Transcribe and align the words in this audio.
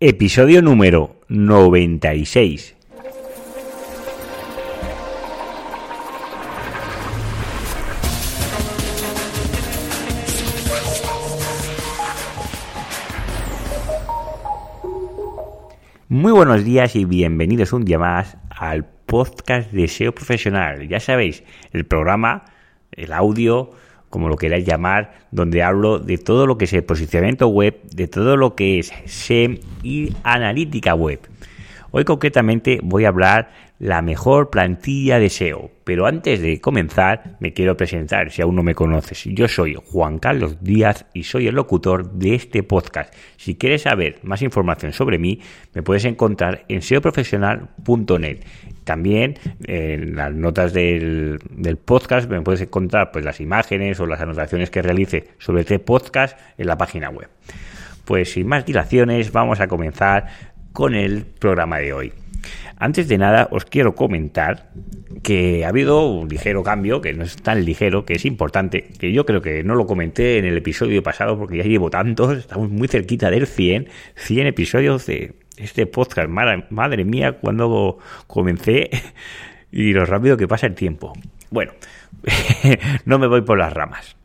Episodio 0.00 0.62
número 0.62 1.16
96. 1.26 2.76
Muy 16.08 16.30
buenos 16.30 16.64
días 16.64 16.94
y 16.94 17.04
bienvenidos 17.04 17.72
un 17.72 17.84
día 17.84 17.98
más 17.98 18.36
al 18.50 18.84
podcast 18.84 19.72
de 19.72 19.88
SEO 19.88 20.14
Profesional. 20.14 20.86
Ya 20.86 21.00
sabéis, 21.00 21.42
el 21.72 21.84
programa, 21.84 22.44
el 22.92 23.12
audio, 23.12 23.72
como 24.10 24.28
lo 24.28 24.36
queráis 24.36 24.64
llamar, 24.64 25.12
donde 25.30 25.62
hablo 25.62 25.98
de 25.98 26.18
todo 26.18 26.46
lo 26.46 26.58
que 26.58 26.64
es 26.64 26.72
el 26.72 26.84
posicionamiento 26.84 27.48
web, 27.48 27.80
de 27.94 28.08
todo 28.08 28.36
lo 28.36 28.54
que 28.54 28.78
es 28.78 28.92
SEM 29.06 29.58
y 29.82 30.12
analítica 30.22 30.94
web. 30.94 31.20
Hoy 31.90 32.04
concretamente 32.04 32.80
voy 32.82 33.06
a 33.06 33.08
hablar 33.08 33.50
la 33.78 34.02
mejor 34.02 34.50
plantilla 34.50 35.18
de 35.18 35.30
SEO. 35.30 35.70
Pero 35.84 36.04
antes 36.04 36.42
de 36.42 36.60
comenzar, 36.60 37.36
me 37.40 37.54
quiero 37.54 37.78
presentar, 37.78 38.30
si 38.30 38.42
aún 38.42 38.56
no 38.56 38.62
me 38.62 38.74
conoces. 38.74 39.24
Yo 39.24 39.48
soy 39.48 39.74
Juan 39.90 40.18
Carlos 40.18 40.62
Díaz 40.62 41.06
y 41.14 41.22
soy 41.22 41.46
el 41.46 41.54
locutor 41.54 42.12
de 42.12 42.34
este 42.34 42.62
podcast. 42.62 43.14
Si 43.38 43.54
quieres 43.54 43.82
saber 43.82 44.18
más 44.22 44.42
información 44.42 44.92
sobre 44.92 45.16
mí, 45.18 45.40
me 45.72 45.82
puedes 45.82 46.04
encontrar 46.04 46.66
en 46.68 46.82
seoprofesional.net. 46.82 48.40
También 48.84 49.38
en 49.66 50.14
las 50.14 50.34
notas 50.34 50.74
del, 50.74 51.38
podcast 51.86 52.28
me 52.28 52.42
puedes 52.42 52.60
encontrar 52.60 53.12
pues, 53.12 53.24
las 53.24 53.40
imágenes 53.40 53.98
o 53.98 54.06
las 54.06 54.20
anotaciones 54.20 54.68
que 54.68 54.82
realice 54.82 55.28
sobre 55.38 55.62
este 55.62 55.78
podcast 55.78 56.38
en 56.58 56.66
la 56.66 56.76
página 56.76 57.08
web. 57.08 57.30
Pues 58.08 58.32
sin 58.32 58.46
más 58.46 58.64
dilaciones, 58.64 59.32
vamos 59.32 59.60
a 59.60 59.68
comenzar 59.68 60.28
con 60.72 60.94
el 60.94 61.24
programa 61.24 61.78
de 61.78 61.92
hoy. 61.92 62.12
Antes 62.76 63.08
de 63.08 63.18
nada, 63.18 63.48
os 63.50 63.64
quiero 63.64 63.94
comentar 63.94 64.70
que 65.22 65.64
ha 65.64 65.68
habido 65.68 66.06
un 66.06 66.28
ligero 66.28 66.62
cambio, 66.62 67.00
que 67.00 67.12
no 67.12 67.24
es 67.24 67.36
tan 67.36 67.64
ligero, 67.64 68.04
que 68.04 68.14
es 68.14 68.24
importante, 68.24 68.84
que 68.98 69.12
yo 69.12 69.26
creo 69.26 69.42
que 69.42 69.64
no 69.64 69.74
lo 69.74 69.86
comenté 69.86 70.38
en 70.38 70.44
el 70.44 70.56
episodio 70.56 71.02
pasado 71.02 71.36
porque 71.38 71.58
ya 71.58 71.64
llevo 71.64 71.90
tantos, 71.90 72.38
estamos 72.38 72.70
muy 72.70 72.88
cerquita 72.88 73.30
del 73.30 73.46
100, 73.46 73.88
100 74.14 74.46
episodios 74.46 75.06
de 75.06 75.34
este 75.56 75.86
podcast. 75.86 76.28
Madre, 76.28 77.04
mía, 77.04 77.32
cuando 77.32 77.98
comencé 78.26 78.90
y 79.72 79.92
lo 79.92 80.04
rápido 80.04 80.36
que 80.36 80.48
pasa 80.48 80.66
el 80.66 80.74
tiempo. 80.74 81.12
Bueno, 81.50 81.72
no 83.04 83.18
me 83.18 83.26
voy 83.26 83.42
por 83.42 83.58
las 83.58 83.72
ramas. 83.72 84.16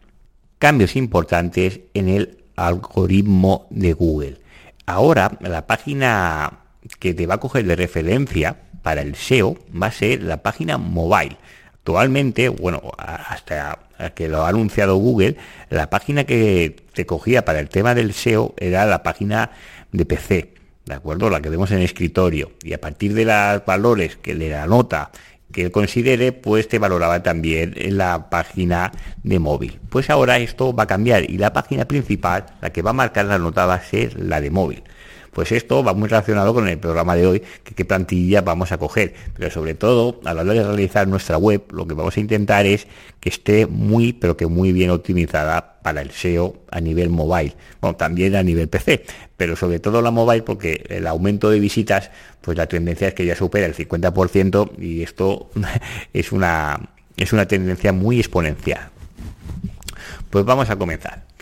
Cambios 0.59 0.95
importantes 0.95 1.81
en 1.93 2.07
el 2.07 2.37
algoritmo 2.55 3.67
de 3.71 3.93
Google. 3.93 4.37
Ahora, 4.85 5.37
la 5.39 5.65
página 5.65 6.59
que 6.99 7.13
te 7.13 7.25
va 7.25 7.35
a 7.35 7.39
coger 7.39 7.65
de 7.65 7.75
referencia 7.75 8.57
para 8.81 9.01
el 9.01 9.15
SEO 9.15 9.57
va 9.81 9.87
a 9.87 9.91
ser 9.91 10.23
la 10.23 10.43
página 10.43 10.77
mobile. 10.77 11.37
Actualmente, 11.73 12.49
bueno, 12.49 12.81
hasta 12.97 13.79
que 14.15 14.27
lo 14.27 14.43
ha 14.43 14.49
anunciado 14.49 14.95
Google, 14.95 15.37
la 15.69 15.89
página 15.89 16.25
que 16.25 16.75
te 16.93 17.05
cogía 17.05 17.45
para 17.45 17.59
el 17.59 17.69
tema 17.69 17.95
del 17.95 18.13
SEO 18.13 18.53
era 18.57 18.85
la 18.85 19.03
página 19.03 19.51
de 19.91 20.05
PC, 20.05 20.53
¿de 20.85 20.93
acuerdo? 20.93 21.29
La 21.29 21.41
que 21.41 21.49
vemos 21.49 21.71
en 21.71 21.79
escritorio. 21.79 22.51
Y 22.63 22.73
a 22.73 22.81
partir 22.81 23.13
de 23.13 23.25
los 23.25 23.65
valores 23.65 24.17
que 24.17 24.33
le 24.33 24.49
da 24.49 24.65
nota 24.65 25.11
que 25.53 25.61
él 25.61 25.71
considere, 25.71 26.33
pues 26.33 26.67
te 26.67 26.79
valoraba 26.79 27.23
también 27.23 27.73
la 27.77 28.29
página 28.29 28.91
de 29.23 29.39
móvil. 29.39 29.79
Pues 29.89 30.09
ahora 30.09 30.37
esto 30.39 30.75
va 30.75 30.83
a 30.83 30.87
cambiar 30.87 31.29
y 31.29 31.37
la 31.37 31.53
página 31.53 31.85
principal, 31.85 32.47
la 32.59 32.71
que 32.71 32.81
va 32.81 32.89
a 32.89 32.93
marcar 32.93 33.25
la 33.25 33.39
nota, 33.39 33.65
va 33.65 33.75
a 33.75 33.83
ser 33.83 34.19
la 34.19 34.41
de 34.41 34.51
móvil. 34.51 34.83
Pues 35.33 35.51
esto 35.51 35.83
va 35.83 35.93
muy 35.93 36.07
relacionado 36.07 36.53
con 36.53 36.67
el 36.67 36.77
programa 36.77 37.15
de 37.15 37.27
hoy, 37.27 37.43
que 37.63 37.73
qué 37.73 37.85
plantilla 37.85 38.41
vamos 38.41 38.71
a 38.71 38.77
coger. 38.77 39.13
Pero 39.35 39.49
sobre 39.49 39.73
todo, 39.73 40.19
a 40.25 40.33
la 40.33 40.41
hora 40.41 40.53
de 40.53 40.63
realizar 40.63 41.07
nuestra 41.07 41.37
web, 41.37 41.63
lo 41.71 41.87
que 41.87 41.93
vamos 41.93 42.15
a 42.17 42.19
intentar 42.19 42.65
es 42.65 42.87
que 43.19 43.29
esté 43.29 43.65
muy, 43.67 44.13
pero 44.13 44.37
que 44.37 44.47
muy 44.47 44.71
bien 44.71 44.91
optimizada 44.91 45.79
para 45.81 46.01
el 46.01 46.11
SEO 46.11 46.55
a 46.71 46.79
nivel 46.79 47.09
mobile. 47.09 47.55
Bueno, 47.81 47.95
también 47.95 48.35
a 48.35 48.43
nivel 48.43 48.69
PC, 48.69 49.05
pero 49.37 49.55
sobre 49.55 49.79
todo 49.79 50.01
la 50.01 50.11
mobile 50.11 50.43
porque 50.43 50.85
el 50.89 51.07
aumento 51.07 51.49
de 51.49 51.59
visitas, 51.59 52.11
pues 52.41 52.57
la 52.57 52.67
tendencia 52.67 53.07
es 53.07 53.13
que 53.13 53.25
ya 53.25 53.35
supera 53.35 53.65
el 53.65 53.75
50% 53.75 54.71
y 54.79 55.03
esto 55.03 55.49
es 56.13 56.31
una, 56.31 56.89
es 57.17 57.33
una 57.33 57.47
tendencia 57.47 57.91
muy 57.91 58.19
exponencial. 58.19 58.89
Pues 60.29 60.45
vamos 60.45 60.69
a 60.69 60.75
comenzar. 60.75 61.32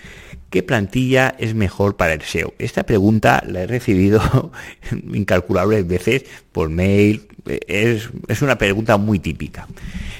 ¿Qué 0.52 0.64
plantilla 0.64 1.34
es 1.40 1.56
mejor 1.56 1.96
para 1.96 2.14
el 2.14 2.22
SEO? 2.24 2.54
Esta 2.60 2.84
pregunta 2.84 3.42
la 3.48 3.62
he 3.62 3.68
recibido 3.68 4.52
incalculables 5.14 5.88
veces 5.88 6.26
por 6.52 6.70
mail. 6.70 7.26
Es, 7.46 8.10
es, 8.28 8.42
una 8.42 8.58
pregunta 8.58 8.98
muy 8.98 9.20
típica. 9.20 9.66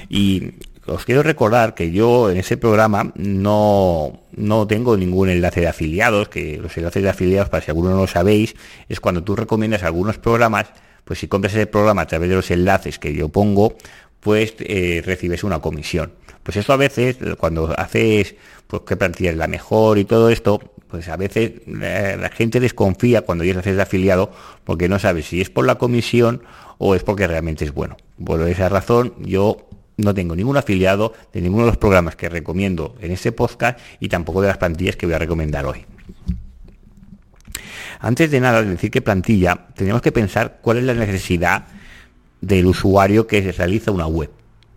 Y 0.08 0.52
os 0.86 1.04
quiero 1.04 1.22
recordar 1.22 1.74
que 1.74 1.92
yo 1.92 2.30
en 2.30 2.38
ese 2.38 2.56
programa 2.56 3.12
no, 3.14 4.22
no 4.34 4.66
tengo 4.66 4.96
ningún 4.96 5.28
enlace 5.28 5.60
de 5.60 5.68
afiliados, 5.68 6.30
que 6.30 6.56
los 6.56 6.74
enlaces 6.78 7.02
de 7.02 7.10
afiliados, 7.10 7.50
para 7.50 7.62
si 7.62 7.70
alguno 7.70 7.90
no 7.90 7.98
lo 7.98 8.06
sabéis, 8.06 8.56
es 8.88 9.00
cuando 9.00 9.22
tú 9.22 9.36
recomiendas 9.36 9.82
algunos 9.82 10.16
programas, 10.16 10.72
pues 11.04 11.18
si 11.18 11.28
compras 11.28 11.52
ese 11.52 11.66
programa 11.66 12.02
a 12.02 12.06
través 12.06 12.30
de 12.30 12.36
los 12.36 12.50
enlaces 12.50 12.98
que 12.98 13.14
yo 13.14 13.28
pongo, 13.28 13.76
pues 14.20 14.54
eh, 14.60 15.02
recibes 15.04 15.44
una 15.44 15.58
comisión. 15.58 16.12
Pues 16.42 16.56
esto 16.56 16.72
a 16.72 16.76
veces, 16.76 17.16
cuando 17.38 17.72
haces, 17.78 18.34
pues 18.66 18.82
qué 18.86 18.96
plantilla 18.96 19.30
es 19.30 19.36
la 19.36 19.46
mejor 19.46 19.98
y 19.98 20.04
todo 20.04 20.28
esto, 20.28 20.60
pues 20.88 21.08
a 21.08 21.16
veces 21.16 21.52
eh, 21.66 22.16
la 22.20 22.28
gente 22.28 22.60
desconfía 22.60 23.22
cuando 23.22 23.44
ya 23.44 23.58
haces 23.58 23.76
de 23.76 23.82
afiliado 23.82 24.30
porque 24.64 24.88
no 24.88 24.98
sabe 24.98 25.22
si 25.22 25.40
es 25.40 25.50
por 25.50 25.64
la 25.64 25.76
comisión 25.76 26.42
o 26.78 26.94
es 26.94 27.02
porque 27.02 27.26
realmente 27.26 27.64
es 27.64 27.72
bueno. 27.72 27.96
Por 28.24 28.46
esa 28.48 28.68
razón 28.68 29.14
yo 29.20 29.68
no 29.96 30.14
tengo 30.14 30.36
ningún 30.36 30.56
afiliado 30.56 31.12
de 31.32 31.40
ninguno 31.40 31.64
de 31.64 31.70
los 31.70 31.78
programas 31.78 32.16
que 32.16 32.28
recomiendo 32.28 32.96
en 33.00 33.12
este 33.12 33.32
podcast 33.32 33.78
y 34.00 34.08
tampoco 34.08 34.42
de 34.42 34.48
las 34.48 34.58
plantillas 34.58 34.96
que 34.96 35.06
voy 35.06 35.14
a 35.14 35.18
recomendar 35.18 35.64
hoy. 35.66 35.86
Antes 38.00 38.30
de 38.30 38.40
nada, 38.40 38.62
de 38.62 38.70
decir 38.70 38.90
qué 38.90 39.00
plantilla, 39.00 39.68
tenemos 39.74 40.02
que 40.02 40.10
pensar 40.10 40.58
cuál 40.60 40.78
es 40.78 40.84
la 40.84 40.94
necesidad 40.94 41.66
del 42.40 42.66
usuario 42.66 43.26
que 43.26 43.52
realiza 43.52 43.92
una 43.92 44.06
web, 44.06 44.30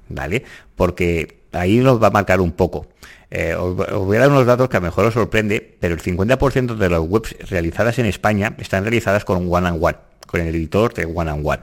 ¿vale? 0.10 0.44
Porque 0.76 1.40
ahí 1.52 1.78
nos 1.78 2.02
va 2.02 2.08
a 2.08 2.12
marcar 2.12 2.42
un 2.42 2.52
poco. 2.52 2.88
Eh, 3.32 3.56
os, 3.56 3.76
voy 3.76 4.18
a 4.18 4.22
dar 4.22 4.30
unos 4.30 4.46
datos 4.46 4.70
que 4.70 4.78
a 4.78 4.80
lo 4.80 4.86
mejor 4.86 5.06
os 5.06 5.14
sorprende, 5.14 5.78
pero 5.80 5.96
el 5.96 6.02
50% 6.02 6.76
de 6.76 6.90
las 6.90 7.00
webs 7.00 7.36
realizadas 7.50 8.00
en 8.00 8.06
España 8.06 8.56
están 8.58 8.84
realizadas 8.84 9.26
con 9.26 9.52
One 9.52 9.68
and 9.68 9.84
One, 9.84 9.98
con 10.28 10.42
el 10.42 10.54
editor 10.56 10.94
de 10.94 11.06
One 11.06 11.32
and 11.32 11.46
One. 11.46 11.62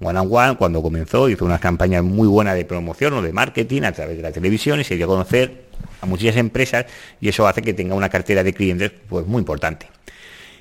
One 0.00 0.18
and 0.18 0.28
One, 0.32 0.56
cuando 0.56 0.82
comenzó, 0.82 1.28
hizo 1.28 1.44
una 1.44 1.58
campaña 1.58 2.02
muy 2.02 2.28
buena 2.28 2.54
de 2.54 2.64
promoción 2.64 3.12
o 3.14 3.22
de 3.22 3.32
marketing 3.32 3.82
a 3.82 3.92
través 3.92 4.16
de 4.16 4.22
la 4.22 4.32
televisión 4.32 4.80
y 4.80 4.84
se 4.84 4.96
dio 4.96 5.06
a 5.06 5.08
conocer 5.08 5.64
a 6.00 6.06
muchas 6.06 6.36
empresas 6.36 6.86
y 7.20 7.28
eso 7.28 7.46
hace 7.46 7.62
que 7.62 7.74
tenga 7.74 7.94
una 7.94 8.08
cartera 8.08 8.42
de 8.42 8.52
clientes 8.52 8.92
pues 9.08 9.26
muy 9.26 9.40
importante. 9.40 9.88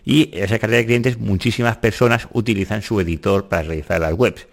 Y 0.06 0.38
esa 0.38 0.60
cartera 0.60 0.80
de 0.80 0.86
clientes 0.86 1.18
muchísimas 1.18 1.78
personas 1.78 2.28
utilizan 2.34 2.82
su 2.82 3.00
editor 3.00 3.48
para 3.48 3.64
realizar 3.64 4.02
las 4.02 4.14
webs. 4.14 4.48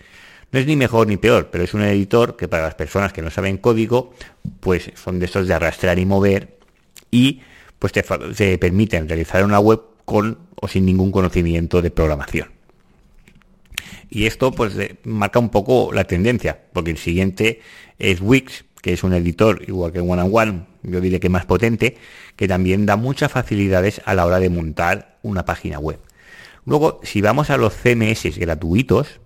No 0.53 0.59
es 0.59 0.67
ni 0.67 0.77
mejor 0.77 1.07
ni 1.07 1.17
peor, 1.17 1.49
pero 1.51 1.65
es 1.65 1.75
un 1.75 1.83
editor 1.83 2.37
que 2.37 2.49
para 2.49 2.65
las 2.65 2.75
personas 2.75 3.13
que 3.13 3.23
no 3.23 3.31
saben 3.31 3.57
código, 3.57 4.13
pues 4.61 4.91
son 4.97 5.21
de 5.21 5.27
estos 5.27 5.47
de 5.47 5.55
arrastrar 5.55 5.99
y 5.99 6.07
mover 6.07 6.59
y 7.11 7.41
pues 7.79 7.93
te, 7.93 8.59
permiten 8.59 9.09
realizar 9.09 9.45
una 9.45 9.61
web 9.61 9.81
con 10.05 10.39
o 10.57 10.69
sin 10.69 10.85
ningún 10.85 11.13
conocimiento 11.13 11.81
de 11.81 11.91
programación. 11.91 12.49
Y 14.11 14.27
esto 14.27 14.51
pues 14.51 14.75
marca 15.05 15.39
un 15.39 15.51
poco 15.51 15.93
la 15.93 16.05
tendencia, 16.05 16.61
porque 16.73 16.91
el 16.91 16.99
siguiente 16.99 17.61
es 17.99 18.21
Wix, 18.21 18.65
que 18.83 18.93
es 18.93 19.05
un 19.05 19.15
editor 19.15 19.63
igual 19.69 19.93
que 19.93 20.01
One 20.01 20.23
and 20.23 20.35
One, 20.35 20.67
yo 20.83 21.01
diré 21.01 21.21
que 21.21 21.29
más 21.29 21.47
potente, 21.47 21.97
que 22.35 22.49
también 22.49 22.87
da 22.87 22.97
muchas 22.97 23.31
facilidades 23.31 24.01
a 24.05 24.15
la 24.15 24.27
hora 24.27 24.41
de 24.41 24.51
montar 24.51 25.19
una 25.23 25.45
página 25.45 25.79
web. 25.79 26.01
Luego, 26.67 27.01
si 27.05 27.21
vamos 27.21 27.51
a 27.51 27.57
los 27.57 27.75
CMS 27.75 28.37
gratuitos, 28.37 29.21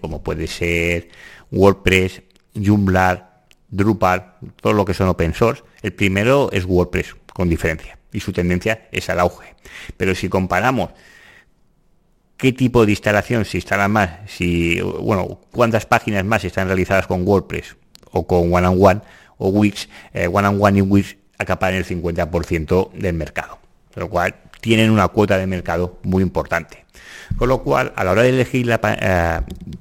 como 0.00 0.22
puede 0.22 0.46
ser 0.46 1.08
WordPress, 1.50 2.22
Joomla, 2.54 3.44
Drupal, 3.68 4.34
todo 4.60 4.72
lo 4.74 4.84
que 4.84 4.94
son 4.94 5.08
open 5.08 5.34
source. 5.34 5.62
El 5.82 5.92
primero 5.92 6.50
es 6.52 6.64
WordPress, 6.64 7.16
con 7.32 7.48
diferencia, 7.48 7.98
y 8.12 8.20
su 8.20 8.32
tendencia 8.32 8.88
es 8.92 9.08
al 9.08 9.20
auge. 9.20 9.54
Pero 9.96 10.14
si 10.14 10.28
comparamos 10.28 10.90
qué 12.36 12.52
tipo 12.52 12.84
de 12.84 12.92
instalación 12.92 13.44
se 13.44 13.58
instala 13.58 13.88
más, 13.88 14.10
si, 14.26 14.80
bueno, 14.80 15.40
cuántas 15.52 15.86
páginas 15.86 16.24
más 16.24 16.44
están 16.44 16.66
realizadas 16.66 17.06
con 17.06 17.26
WordPress 17.26 17.76
o 18.10 18.26
con 18.26 18.52
One 18.52 18.66
and 18.66 18.82
One 18.82 19.00
o 19.38 19.48
Wix, 19.48 19.88
eh, 20.12 20.28
One 20.28 20.48
and 20.48 20.62
One 20.62 20.78
y 20.78 20.82
Wix 20.82 21.16
acaparan 21.38 21.76
el 21.76 21.86
50% 21.86 22.92
del 22.92 23.14
mercado, 23.14 23.58
lo 23.94 24.08
cual 24.08 24.34
tienen 24.62 24.92
una 24.92 25.08
cuota 25.08 25.36
de 25.38 25.46
mercado 25.48 25.98
muy 26.04 26.22
importante. 26.22 26.84
Con 27.36 27.48
lo 27.48 27.62
cual, 27.64 27.92
a 27.96 28.04
la 28.04 28.12
hora 28.12 28.22
de 28.22 28.28
elegir 28.28 28.66
la, 28.66 28.80
eh, 28.84 29.40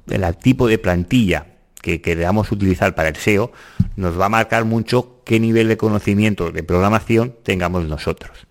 el 0.09 0.37
tipo 0.37 0.67
de 0.67 0.79
plantilla 0.79 1.45
que 1.81 2.01
queramos 2.01 2.51
utilizar 2.51 2.95
para 2.95 3.09
el 3.09 3.15
SEO, 3.15 3.51
nos 3.95 4.19
va 4.19 4.25
a 4.25 4.29
marcar 4.29 4.65
mucho 4.65 5.21
qué 5.23 5.39
nivel 5.39 5.67
de 5.67 5.77
conocimiento 5.77 6.51
de 6.51 6.63
programación 6.63 7.35
tengamos 7.43 7.85
nosotros. 7.85 8.47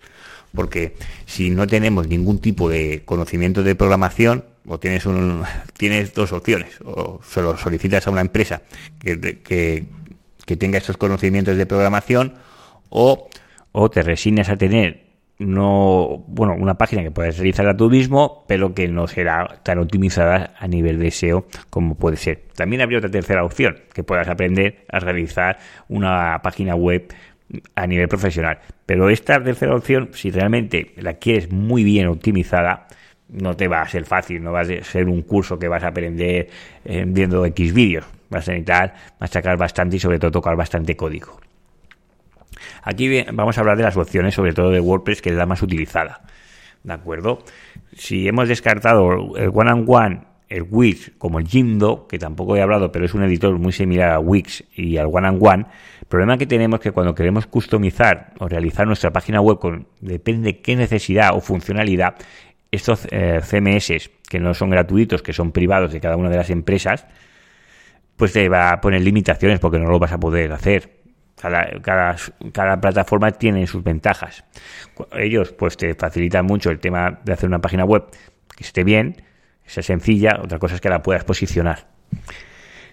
porque 0.53 0.95
si 1.25 1.49
no 1.49 1.65
tenemos 1.65 2.07
ningún 2.07 2.39
tipo 2.39 2.69
de 2.69 3.03
conocimiento 3.05 3.63
de 3.63 3.75
programación, 3.75 4.45
o 4.65 4.79
tienes, 4.79 5.05
un, 5.05 5.43
tienes 5.77 6.13
dos 6.13 6.31
opciones, 6.31 6.79
o 6.85 7.19
se 7.27 7.41
lo 7.41 7.57
solicitas 7.57 8.07
a 8.07 8.11
una 8.11 8.21
empresa 8.21 8.61
que, 8.99 9.19
que, 9.19 9.85
que 10.45 10.57
tenga 10.57 10.77
estos 10.77 10.95
conocimientos 10.95 11.57
de 11.57 11.65
programación, 11.65 12.35
o, 12.89 13.29
o 13.73 13.89
te 13.89 14.01
resignas 14.01 14.49
a 14.49 14.57
tener 14.57 15.10
no, 15.41 16.23
bueno, 16.27 16.55
una 16.55 16.75
página 16.75 17.03
que 17.03 17.11
puedes 17.11 17.37
realizar 17.37 17.75
tú 17.75 17.89
mismo, 17.89 18.45
pero 18.47 18.73
que 18.73 18.87
no 18.87 19.07
será 19.07 19.59
tan 19.63 19.79
optimizada 19.79 20.53
a 20.57 20.67
nivel 20.67 20.99
de 20.99 21.11
SEO 21.11 21.45
como 21.69 21.95
puede 21.95 22.17
ser. 22.17 22.43
También 22.55 22.81
habría 22.81 22.99
otra 22.99 23.09
tercera 23.09 23.43
opción, 23.43 23.77
que 23.93 24.03
puedas 24.03 24.27
aprender 24.27 24.85
a 24.91 24.99
realizar 24.99 25.57
una 25.89 26.39
página 26.43 26.75
web 26.75 27.13
a 27.75 27.87
nivel 27.87 28.07
profesional. 28.07 28.59
Pero 28.85 29.09
esta 29.09 29.43
tercera 29.43 29.75
opción, 29.75 30.09
si 30.13 30.31
realmente 30.31 30.93
la 30.97 31.15
quieres 31.15 31.51
muy 31.51 31.83
bien 31.83 32.07
optimizada, 32.07 32.87
no 33.29 33.55
te 33.55 33.67
va 33.67 33.81
a 33.81 33.87
ser 33.87 34.05
fácil, 34.05 34.43
no 34.43 34.51
va 34.51 34.61
a 34.61 34.83
ser 34.83 35.07
un 35.07 35.21
curso 35.21 35.57
que 35.57 35.67
vas 35.67 35.83
a 35.83 35.87
aprender 35.87 36.49
eh, 36.85 37.03
viendo 37.07 37.45
X 37.45 37.73
vídeos. 37.73 38.05
Vas 38.29 38.47
a 38.47 38.51
necesitar 38.51 38.93
machacar 39.19 39.57
bastante 39.57 39.95
y 39.97 39.99
sobre 39.99 40.19
todo 40.19 40.31
tocar 40.31 40.55
bastante 40.55 40.95
código. 40.95 41.39
Aquí 42.83 43.23
vamos 43.31 43.57
a 43.57 43.61
hablar 43.61 43.77
de 43.77 43.83
las 43.83 43.97
opciones, 43.97 44.33
sobre 44.33 44.53
todo 44.53 44.71
de 44.71 44.79
WordPress, 44.79 45.21
que 45.21 45.29
es 45.29 45.35
la 45.35 45.45
más 45.45 45.61
utilizada. 45.61 46.21
¿De 46.83 46.93
acuerdo? 46.93 47.39
Si 47.95 48.27
hemos 48.27 48.47
descartado 48.47 49.37
el 49.37 49.51
One 49.53 49.71
and 49.71 49.85
One, 49.87 50.21
el 50.49 50.65
Wix, 50.69 51.11
como 51.17 51.39
el 51.39 51.47
Jimdo, 51.47 52.07
que 52.07 52.19
tampoco 52.19 52.57
he 52.57 52.61
hablado, 52.61 52.91
pero 52.91 53.05
es 53.05 53.13
un 53.13 53.23
editor 53.23 53.57
muy 53.57 53.71
similar 53.71 54.11
a 54.11 54.19
Wix 54.19 54.63
y 54.75 54.97
al 54.97 55.07
One 55.07 55.27
and 55.27 55.39
One, 55.41 55.65
el 56.01 56.07
problema 56.07 56.37
que 56.37 56.45
tenemos 56.45 56.79
es 56.79 56.83
que 56.83 56.91
cuando 56.91 57.15
queremos 57.15 57.47
customizar 57.47 58.33
o 58.39 58.49
realizar 58.49 58.85
nuestra 58.85 59.11
página 59.11 59.39
web 59.39 59.59
con 59.59 59.87
depende 60.01 60.59
qué 60.59 60.75
necesidad 60.75 61.35
o 61.35 61.39
funcionalidad, 61.39 62.15
estos 62.71 63.07
eh, 63.11 63.39
CMS 63.41 64.09
que 64.27 64.39
no 64.39 64.53
son 64.53 64.69
gratuitos, 64.69 65.21
que 65.21 65.33
son 65.33 65.51
privados 65.51 65.93
de 65.93 66.01
cada 66.01 66.17
una 66.17 66.29
de 66.29 66.37
las 66.37 66.49
empresas, 66.49 67.05
pues 68.17 68.33
te 68.33 68.49
va 68.49 68.71
a 68.71 68.81
poner 68.81 69.01
limitaciones 69.01 69.59
porque 69.59 69.79
no 69.79 69.89
lo 69.89 69.99
vas 69.99 70.11
a 70.11 70.19
poder 70.19 70.51
hacer. 70.51 71.00
Cada, 71.41 72.15
cada, 72.53 72.79
plataforma 72.79 73.31
tiene 73.31 73.65
sus 73.65 73.83
ventajas. 73.83 74.43
Ellos 75.13 75.51
pues 75.53 75.75
te 75.75 75.95
facilitan 75.95 76.45
mucho 76.45 76.69
el 76.69 76.79
tema 76.79 77.19
de 77.23 77.33
hacer 77.33 77.49
una 77.49 77.59
página 77.59 77.83
web 77.83 78.03
que 78.55 78.63
esté 78.63 78.83
bien, 78.83 79.23
sea 79.65 79.81
sencilla, 79.81 80.39
otra 80.43 80.59
cosa 80.59 80.75
es 80.75 80.81
que 80.81 80.89
la 80.89 81.01
puedas 81.01 81.23
posicionar. 81.23 81.87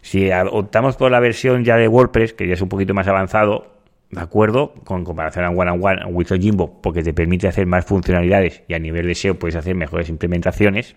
Si 0.01 0.31
optamos 0.33 0.97
por 0.97 1.11
la 1.11 1.21
versión 1.21 1.65
ya 1.65 1.77
de 1.77 1.89
WordPress, 1.89 2.33
que 2.33 2.47
ya 2.47 2.55
es 2.55 2.63
un 2.63 2.71
poquito 2.71 2.95
más 2.95 3.07
avanzado, 3.07 3.79
¿de 4.11 4.21
acuerdo? 4.21 4.73
Con 4.85 5.05
comparación 5.05 5.45
a 5.45 5.51
One 5.51 5.71
and 5.71 5.85
One, 5.85 6.03
o 6.07 6.37
Jimbo, 6.41 6.81
porque 6.81 7.03
te 7.03 7.13
permite 7.13 7.49
hacer 7.49 7.67
más 7.67 7.85
funcionalidades 7.85 8.63
y 8.67 8.75
a 8.75 8.79
nivel 8.79 9.07
de 9.07 9.15
SEO 9.15 9.39
puedes 9.39 9.57
hacer 9.57 9.75
mejores 9.75 10.09
implementaciones. 10.09 10.97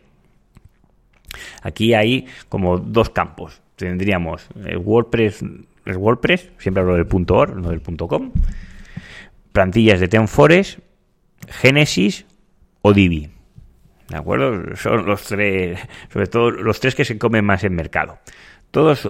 Aquí 1.64 1.94
hay 1.94 2.28
como 2.48 2.78
dos 2.78 3.10
campos. 3.10 3.62
Tendríamos 3.76 4.48
el 4.64 4.78
WordPress 4.78 5.44
es 5.86 5.98
WordPress, 5.98 6.52
siempre 6.58 6.82
hablo 6.82 6.96
del 6.96 7.08
.org, 7.30 7.56
no 7.56 7.70
del 7.70 7.82
.com, 7.82 8.32
plantillas 9.52 10.00
de 10.00 10.08
TenFores, 10.08 10.80
Genesis 11.48 12.26
o 12.82 12.94
Divi. 12.94 13.30
¿De 14.10 14.18
acuerdo? 14.18 14.76
Son 14.76 15.06
los 15.06 15.24
tres, 15.24 15.80
sobre 16.12 16.28
todo 16.28 16.52
los 16.52 16.80
tres 16.80 16.96
que 16.96 17.06
se 17.06 17.18
comen 17.18 17.46
más 17.46 17.64
en 17.64 17.74
mercado. 17.74 18.20
Todos, 18.72 19.10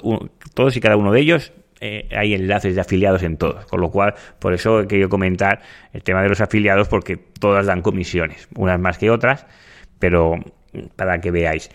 todos 0.53 0.75
y 0.75 0.79
cada 0.79 0.95
uno 0.95 1.11
de 1.11 1.21
ellos 1.21 1.53
eh, 1.79 2.07
hay 2.15 2.35
enlaces 2.35 2.75
de 2.75 2.81
afiliados 2.81 3.23
en 3.23 3.37
todos, 3.37 3.65
con 3.65 3.81
lo 3.81 3.89
cual, 3.89 4.13
por 4.39 4.53
eso 4.53 4.81
he 4.81 4.87
querido 4.87 5.09
comentar 5.09 5.61
el 5.93 6.03
tema 6.03 6.21
de 6.21 6.29
los 6.29 6.39
afiliados, 6.39 6.87
porque 6.87 7.17
todas 7.17 7.65
dan 7.65 7.81
comisiones, 7.81 8.47
unas 8.55 8.79
más 8.79 8.99
que 8.99 9.09
otras, 9.09 9.47
pero 9.97 10.35
para 10.95 11.19
que 11.19 11.31
veáis. 11.31 11.69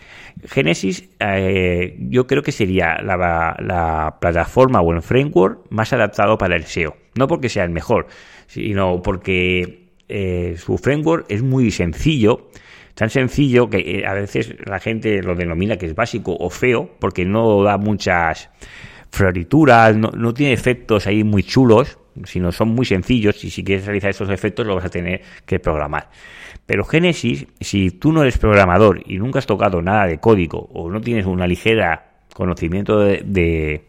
Genesis 0.45 1.09
eh, 1.19 1.95
yo 1.99 2.27
creo 2.27 2.41
que 2.41 2.51
sería 2.51 2.97
la, 3.01 4.17
plataforma 4.19 4.81
o 4.81 4.93
el 4.93 5.01
framework 5.01 5.67
más 5.69 5.93
adaptado 5.93 6.37
para 6.37 6.55
el 6.55 6.65
SEO. 6.65 6.95
No 7.15 7.27
porque 7.27 7.49
sea 7.49 7.63
el 7.63 7.71
mejor, 7.71 8.07
sino 8.47 9.01
porque 9.01 9.89
eh, 10.07 10.55
su 10.57 10.77
framework 10.77 11.25
es 11.29 11.43
muy 11.43 11.71
sencillo. 11.71 12.49
Tan 12.95 13.09
sencillo 13.09 13.69
que 13.69 13.99
eh, 13.99 14.07
a 14.07 14.13
veces 14.13 14.55
la 14.65 14.79
gente 14.79 15.21
lo 15.21 15.35
denomina 15.35 15.77
que 15.77 15.85
es 15.85 15.95
básico 15.95 16.35
o 16.35 16.49
feo 16.49 16.89
porque 16.99 17.25
no 17.25 17.61
da 17.63 17.77
muchas 17.77 18.49
florituras, 19.11 19.95
no, 19.95 20.09
no 20.09 20.33
tiene 20.33 20.53
efectos 20.53 21.07
ahí 21.07 21.23
muy 21.23 21.43
chulos, 21.43 21.99
sino 22.25 22.51
son 22.51 22.69
muy 22.69 22.85
sencillos 22.85 23.43
y 23.43 23.49
si 23.49 23.63
quieres 23.63 23.85
realizar 23.85 24.09
estos 24.09 24.29
efectos 24.29 24.65
lo 24.65 24.75
vas 24.75 24.85
a 24.85 24.89
tener 24.89 25.21
que 25.45 25.59
programar. 25.59 26.09
Pero 26.65 26.83
Genesis, 26.83 27.47
si 27.59 27.91
tú 27.91 28.11
no 28.11 28.21
eres 28.21 28.37
programador 28.37 29.01
y 29.05 29.17
nunca 29.17 29.39
has 29.39 29.45
tocado 29.45 29.81
nada 29.81 30.05
de 30.05 30.19
código 30.19 30.69
o 30.73 30.89
no 30.89 31.01
tienes 31.01 31.25
una 31.25 31.47
ligera 31.47 32.07
conocimiento 32.33 32.99
de, 32.99 33.85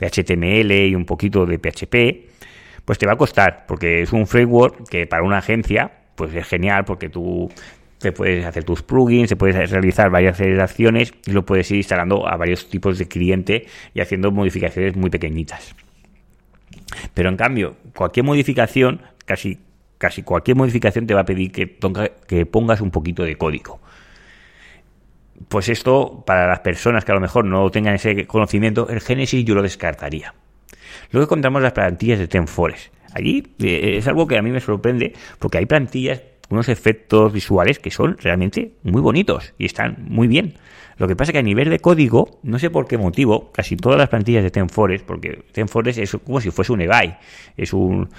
HTML 0.00 0.72
y 0.72 0.94
un 0.94 1.04
poquito 1.04 1.46
de 1.46 1.58
PHP, 1.58 2.84
pues 2.84 2.98
te 2.98 3.06
va 3.06 3.12
a 3.12 3.16
costar, 3.16 3.64
porque 3.66 4.02
es 4.02 4.12
un 4.12 4.26
framework 4.26 4.88
que 4.88 5.06
para 5.06 5.22
una 5.22 5.38
agencia, 5.38 5.90
pues 6.14 6.34
es 6.34 6.46
genial, 6.46 6.84
porque 6.84 7.08
tú 7.08 7.50
te 7.98 8.12
puedes 8.12 8.44
hacer 8.46 8.64
tus 8.64 8.82
plugins, 8.82 9.28
te 9.28 9.36
puedes 9.36 9.70
realizar 9.70 10.10
varias 10.10 10.40
acciones 10.40 11.12
y 11.26 11.32
lo 11.32 11.44
puedes 11.44 11.70
ir 11.70 11.76
instalando 11.76 12.26
a 12.26 12.36
varios 12.36 12.68
tipos 12.68 12.98
de 12.98 13.08
cliente 13.08 13.66
y 13.94 14.00
haciendo 14.00 14.30
modificaciones 14.30 14.96
muy 14.96 15.10
pequeñitas. 15.10 15.74
Pero 17.14 17.28
en 17.28 17.36
cambio, 17.36 17.76
cualquier 17.94 18.24
modificación, 18.24 19.02
casi 19.24 19.58
casi 20.00 20.22
cualquier 20.22 20.56
modificación 20.56 21.06
te 21.06 21.12
va 21.12 21.20
a 21.20 21.24
pedir 21.26 21.52
que, 21.52 21.66
pongas 22.46 22.80
un 22.80 22.90
poquito 22.90 23.22
de 23.22 23.36
código. 23.36 23.80
Pues 25.48 25.68
esto, 25.68 26.24
para 26.26 26.48
las 26.48 26.60
personas 26.60 27.04
que 27.04 27.12
a 27.12 27.14
lo 27.14 27.20
mejor 27.20 27.44
no 27.44 27.70
tengan 27.70 27.94
ese 27.94 28.26
conocimiento, 28.26 28.88
el 28.88 29.00
Genesis 29.00 29.44
yo 29.44 29.54
lo 29.54 29.60
descartaría. 29.60 30.34
Luego 31.10 31.24
encontramos 31.24 31.60
las 31.60 31.72
plantillas 31.72 32.18
de 32.18 32.28
TenFores. 32.28 32.90
Allí 33.12 33.54
eh, 33.58 33.98
es 33.98 34.08
algo 34.08 34.26
que 34.26 34.38
a 34.38 34.42
mí 34.42 34.50
me 34.50 34.60
sorprende 34.60 35.12
porque 35.38 35.58
hay 35.58 35.66
plantillas, 35.66 36.22
unos 36.50 36.68
efectos 36.68 37.32
visuales 37.32 37.78
que 37.78 37.90
son 37.90 38.18
realmente 38.18 38.72
muy 38.82 39.00
bonitos 39.00 39.54
y 39.56 39.64
están 39.64 39.96
muy 40.08 40.28
bien. 40.28 40.54
Lo 40.98 41.08
que 41.08 41.16
pasa 41.16 41.30
es 41.30 41.32
que 41.32 41.38
a 41.38 41.42
nivel 41.42 41.70
de 41.70 41.78
código, 41.78 42.40
no 42.42 42.58
sé 42.58 42.68
por 42.68 42.86
qué 42.86 42.98
motivo, 42.98 43.50
casi 43.52 43.74
todas 43.74 43.96
las 43.96 44.10
plantillas 44.10 44.42
de 44.42 44.50
TenFores, 44.50 45.02
porque 45.02 45.44
TenFores 45.52 45.96
es 45.96 46.14
como 46.22 46.42
si 46.42 46.50
fuese 46.50 46.72
un 46.72 46.82
eBay, 46.82 47.16
es 47.56 47.72
un, 47.72 48.10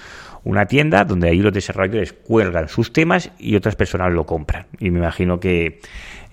una 0.42 0.66
tienda 0.66 1.04
donde 1.04 1.28
ahí 1.28 1.38
los 1.38 1.52
desarrolladores 1.52 2.12
cuelgan 2.12 2.68
sus 2.68 2.92
temas 2.92 3.30
y 3.38 3.54
otras 3.54 3.76
personas 3.76 4.12
lo 4.12 4.26
compran. 4.26 4.66
Y 4.80 4.90
me 4.90 4.98
imagino 4.98 5.38
que 5.38 5.78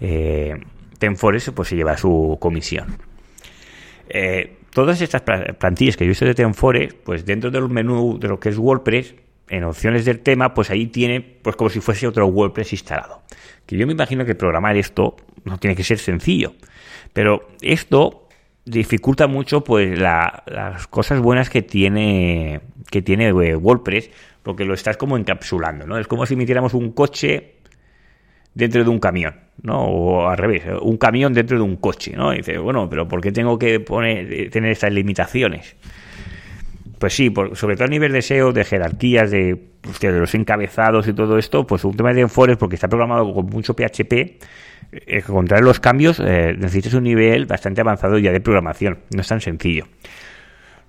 eh, 0.01 0.55
Tenfores 0.97 1.51
pues, 1.53 1.67
se 1.67 1.75
lleva 1.75 1.97
su 1.97 2.37
comisión. 2.39 2.97
Eh, 4.09 4.57
todas 4.71 5.01
estas 5.01 5.21
plantillas 5.21 5.97
que 5.97 6.05
yo 6.05 6.07
he 6.07 6.09
visto 6.09 6.25
de 6.25 6.33
Tenfores, 6.33 6.95
pues 6.95 7.25
dentro 7.25 7.51
del 7.51 7.69
menú 7.69 8.17
de 8.19 8.27
lo 8.27 8.39
que 8.39 8.49
es 8.49 8.57
WordPress, 8.57 9.13
en 9.49 9.63
opciones 9.63 10.05
del 10.05 10.19
tema, 10.19 10.53
pues 10.53 10.69
ahí 10.69 10.87
tiene 10.87 11.21
pues 11.21 11.55
como 11.55 11.69
si 11.69 11.79
fuese 11.79 12.07
otro 12.07 12.27
WordPress 12.27 12.73
instalado. 12.73 13.23
Que 13.65 13.77
yo 13.77 13.85
me 13.85 13.93
imagino 13.93 14.25
que 14.25 14.35
programar 14.35 14.77
esto 14.77 15.15
no 15.43 15.57
tiene 15.57 15.75
que 15.75 15.83
ser 15.83 15.99
sencillo. 15.99 16.53
Pero 17.13 17.49
esto 17.61 18.27
dificulta 18.65 19.27
mucho 19.27 19.63
pues 19.63 19.97
las 19.97 20.87
cosas 20.87 21.19
buenas 21.19 21.49
que 21.49 21.61
tiene 21.61 22.61
que 22.91 23.01
tiene 23.01 23.27
eh, 23.27 23.55
WordPress 23.55 24.11
porque 24.43 24.65
lo 24.65 24.73
estás 24.73 24.97
como 24.97 25.17
encapsulando, 25.17 25.85
¿no? 25.85 25.97
Es 25.97 26.07
como 26.07 26.25
si 26.25 26.35
metiéramos 26.35 26.73
un 26.73 26.91
coche 26.91 27.55
dentro 28.53 28.83
de 28.83 28.89
un 28.89 28.99
camión, 28.99 29.35
¿no? 29.61 29.83
O 29.83 30.27
al 30.27 30.37
revés, 30.37 30.63
un 30.81 30.97
camión 30.97 31.33
dentro 31.33 31.57
de 31.57 31.63
un 31.63 31.77
coche, 31.77 32.13
¿no? 32.15 32.33
Y 32.33 32.37
dice, 32.37 32.57
bueno, 32.57 32.89
pero 32.89 33.07
¿por 33.07 33.21
qué 33.21 33.31
tengo 33.31 33.59
que 33.59 33.79
poner, 33.79 34.49
tener 34.49 34.71
estas 34.71 34.91
limitaciones? 34.91 35.75
Pues 36.99 37.13
sí, 37.13 37.33
sobre 37.53 37.75
todo 37.75 37.85
a 37.85 37.89
nivel 37.89 38.11
de 38.11 38.21
SEO, 38.21 38.51
de 38.51 38.65
jerarquías, 38.65 39.31
de, 39.31 39.57
de 40.01 40.11
los 40.19 40.35
encabezados 40.35 41.07
y 41.07 41.13
todo 41.13 41.37
esto, 41.37 41.65
pues 41.65 41.85
un 41.85 41.95
tema 41.95 42.13
de 42.13 42.21
Enforce, 42.21 42.57
porque 42.57 42.75
está 42.75 42.89
programado 42.89 43.33
con 43.33 43.45
mucho 43.45 43.73
PHP, 43.73 44.37
encontrar 44.91 45.61
los 45.61 45.79
cambios 45.79 46.19
eh, 46.19 46.55
necesitas 46.57 46.93
un 46.93 47.03
nivel 47.03 47.45
bastante 47.45 47.81
avanzado 47.81 48.17
ya 48.17 48.31
de 48.31 48.41
programación, 48.41 48.99
no 49.15 49.21
es 49.21 49.27
tan 49.27 49.39
sencillo. 49.39 49.87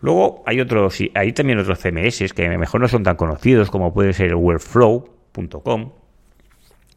Luego 0.00 0.42
hay 0.46 0.60
otros, 0.60 0.98
hay 1.14 1.32
también 1.32 1.58
otros 1.58 1.78
CMS 1.78 2.32
que 2.32 2.46
a 2.46 2.52
lo 2.52 2.58
mejor 2.58 2.80
no 2.80 2.88
son 2.88 3.02
tan 3.02 3.16
conocidos 3.16 3.70
como 3.70 3.92
puede 3.92 4.12
ser 4.12 4.34
Workflow.com. 4.34 5.92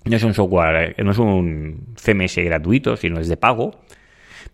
No 0.05 0.15
es 0.15 0.23
un 0.23 0.33
software, 0.33 0.95
no 1.03 1.11
es 1.11 1.17
un 1.17 1.93
CMS 1.95 2.37
gratuito, 2.37 2.95
sino 2.95 3.19
es 3.19 3.27
de 3.27 3.37
pago. 3.37 3.71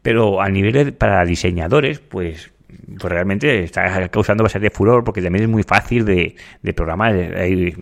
Pero 0.01 0.41
a 0.41 0.49
nivel 0.49 0.93
para 0.93 1.23
diseñadores, 1.25 1.99
pues 1.99 2.51
pues 2.99 3.11
realmente 3.11 3.63
está 3.63 4.07
causando 4.09 4.43
bastante 4.43 4.69
furor 4.69 5.03
porque 5.03 5.21
también 5.21 5.45
es 5.45 5.49
muy 5.49 5.63
fácil 5.63 6.05
de, 6.05 6.35
programar. 6.75 7.15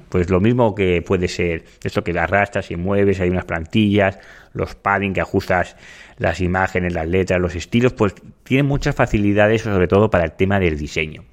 pues 0.10 0.30
lo 0.30 0.40
mismo 0.40 0.74
que 0.74 1.02
puede 1.02 1.28
ser 1.28 1.64
esto 1.84 2.04
que 2.04 2.18
arrastras 2.18 2.72
y 2.72 2.76
mueves, 2.76 3.20
hay 3.20 3.30
unas 3.30 3.46
plantillas, 3.46 4.20
los 4.54 4.76
padding 4.76 5.14
que 5.14 5.22
ajustas 5.22 5.76
las 6.18 6.42
imágenes, 6.42 6.94
las 6.94 7.08
letras, 7.08 7.40
los 7.40 7.56
estilos, 7.56 7.94
pues 7.94 8.16
tiene 8.44 8.64
muchas 8.64 8.96
facilidades, 8.96 9.62
sobre 9.62 9.88
todo 9.88 10.10
para 10.10 10.26
el 10.26 10.32
tema 10.32 10.60
del 10.60 10.78
diseño. 10.78 11.24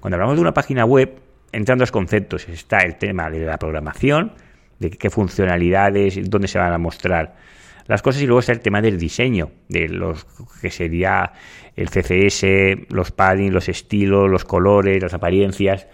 Cuando 0.00 0.16
hablamos 0.16 0.36
de 0.36 0.42
una 0.42 0.54
página 0.54 0.84
web, 0.84 1.14
entran 1.52 1.78
dos 1.78 1.90
conceptos. 1.90 2.48
Está 2.48 2.80
el 2.80 2.96
tema 2.96 3.30
de 3.30 3.40
la 3.40 3.58
programación 3.58 4.32
de 4.78 4.90
qué 4.90 5.10
funcionalidades, 5.10 6.18
dónde 6.30 6.48
se 6.48 6.58
van 6.58 6.72
a 6.72 6.78
mostrar 6.78 7.34
las 7.90 8.02
cosas 8.02 8.22
y 8.22 8.26
luego 8.26 8.38
está 8.38 8.52
el 8.52 8.60
tema 8.60 8.80
del 8.80 8.98
diseño, 8.98 9.50
de 9.68 9.88
los 9.88 10.24
que 10.62 10.70
sería 10.70 11.32
el 11.74 11.90
CCS, 11.90 12.88
los 12.88 13.10
padding, 13.10 13.52
los 13.52 13.68
estilos, 13.68 14.30
los 14.30 14.44
colores, 14.44 15.02
las 15.02 15.12
apariencias. 15.12 15.88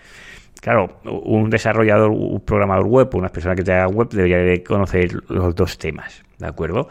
Claro, 0.61 1.01
un 1.05 1.49
desarrollador, 1.49 2.11
un 2.11 2.43
programador 2.43 2.87
web, 2.87 3.15
una 3.15 3.31
persona 3.31 3.55
que 3.55 3.63
te 3.63 3.73
haga 3.73 3.89
web 3.89 4.11
debería 4.11 4.37
de 4.37 4.63
conocer 4.63 5.11
los 5.31 5.55
dos 5.55 5.79
temas, 5.79 6.23
¿de 6.37 6.47
acuerdo? 6.47 6.87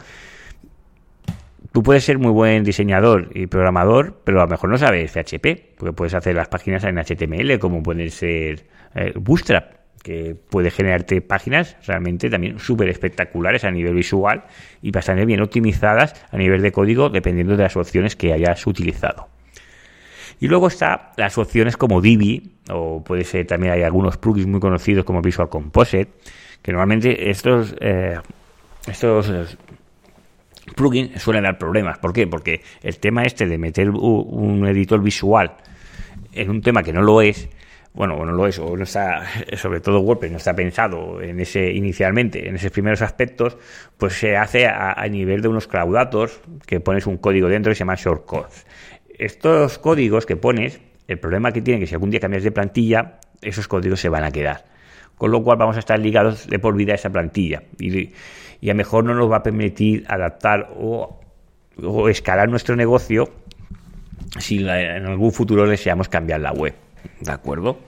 Tú 1.70 1.84
puedes 1.84 2.02
ser 2.02 2.18
muy 2.18 2.32
buen 2.32 2.64
diseñador 2.64 3.30
y 3.32 3.46
programador, 3.46 4.20
pero 4.24 4.40
a 4.40 4.44
lo 4.46 4.50
mejor 4.50 4.70
no 4.70 4.76
sabes 4.76 5.12
PHP, 5.12 5.76
porque 5.78 5.92
puedes 5.92 6.14
hacer 6.14 6.34
las 6.34 6.48
páginas 6.48 6.82
en 6.82 6.98
HTML, 6.98 7.60
como 7.60 7.80
puede 7.80 8.10
ser 8.10 8.66
eh, 8.96 9.12
Bootstrap, 9.14 9.72
que 10.06 10.36
puede 10.36 10.70
generarte 10.70 11.20
páginas 11.20 11.76
realmente 11.84 12.30
también 12.30 12.60
súper 12.60 12.88
espectaculares 12.88 13.64
a 13.64 13.72
nivel 13.72 13.92
visual 13.92 14.44
y 14.80 14.92
bastante 14.92 15.24
bien 15.24 15.42
optimizadas 15.42 16.14
a 16.30 16.36
nivel 16.36 16.62
de 16.62 16.70
código, 16.70 17.08
dependiendo 17.08 17.56
de 17.56 17.64
las 17.64 17.76
opciones 17.76 18.14
que 18.14 18.32
hayas 18.32 18.64
utilizado. 18.68 19.26
Y 20.38 20.46
luego 20.46 20.68
está 20.68 21.10
las 21.16 21.36
opciones 21.38 21.76
como 21.76 22.00
Divi, 22.00 22.52
o 22.70 23.02
puede 23.02 23.24
ser 23.24 23.48
también 23.48 23.72
hay 23.72 23.82
algunos 23.82 24.16
plugins 24.16 24.46
muy 24.46 24.60
conocidos 24.60 25.04
como 25.04 25.22
Visual 25.22 25.48
Composite, 25.48 26.12
que 26.62 26.70
normalmente 26.70 27.28
estos, 27.28 27.74
eh, 27.80 28.16
estos 28.86 29.28
eh, 29.28 29.56
plugins 30.76 31.20
suelen 31.20 31.42
dar 31.42 31.58
problemas. 31.58 31.98
¿Por 31.98 32.12
qué? 32.12 32.28
Porque 32.28 32.60
el 32.80 32.98
tema 32.98 33.24
este 33.24 33.48
de 33.48 33.58
meter 33.58 33.90
un 33.90 34.68
editor 34.68 35.02
visual 35.02 35.56
en 36.32 36.48
un 36.48 36.62
tema 36.62 36.84
que 36.84 36.92
no 36.92 37.02
lo 37.02 37.22
es, 37.22 37.48
bueno, 37.96 38.24
no 38.24 38.32
lo 38.32 38.46
es, 38.46 38.58
o 38.60 38.76
no 38.76 38.84
está, 38.84 39.24
sobre 39.56 39.80
todo 39.80 39.98
WordPress 40.00 40.30
no 40.30 40.36
está 40.36 40.54
pensado 40.54 41.20
en 41.20 41.40
ese 41.40 41.72
inicialmente, 41.72 42.48
en 42.48 42.54
esos 42.54 42.70
primeros 42.70 43.02
aspectos, 43.02 43.58
pues 43.96 44.12
se 44.12 44.36
hace 44.36 44.66
a, 44.66 45.04
nivel 45.08 45.42
de 45.42 45.48
unos 45.48 45.66
claudators 45.66 46.40
que 46.66 46.78
pones 46.78 47.06
un 47.06 47.16
código 47.16 47.48
dentro 47.48 47.72
y 47.72 47.74
se 47.74 47.80
llama 47.80 47.96
shortcodes 47.96 48.64
estos 49.18 49.78
códigos 49.78 50.26
que 50.26 50.36
pones, 50.36 50.80
el 51.08 51.18
problema 51.18 51.52
que 51.52 51.62
tiene 51.62 51.80
que 51.80 51.86
si 51.86 51.94
algún 51.94 52.10
día 52.10 52.20
cambias 52.20 52.42
de 52.42 52.50
plantilla, 52.50 53.20
esos 53.42 53.68
códigos 53.68 54.00
se 54.00 54.08
van 54.08 54.24
a 54.24 54.30
quedar. 54.30 54.64
Con 55.16 55.30
lo 55.30 55.42
cual 55.42 55.56
vamos 55.56 55.76
a 55.76 55.78
estar 55.78 55.98
ligados 55.98 56.46
de 56.46 56.58
por 56.58 56.74
vida 56.74 56.92
a 56.92 56.96
esa 56.96 57.10
plantilla. 57.10 57.62
Y, 57.78 58.06
a 58.06 58.72
lo 58.72 58.74
mejor 58.74 59.04
no 59.04 59.14
nos 59.14 59.30
va 59.30 59.36
a 59.36 59.42
permitir 59.42 60.04
adaptar 60.08 60.70
o, 60.76 61.20
escalar 62.08 62.48
nuestro 62.48 62.74
negocio 62.74 63.30
si 64.38 64.58
en 64.58 65.06
algún 65.06 65.32
futuro 65.32 65.68
deseamos 65.68 66.08
cambiar 66.08 66.40
la 66.40 66.52
web. 66.52 66.74
¿De 67.20 67.32
acuerdo? 67.32 67.78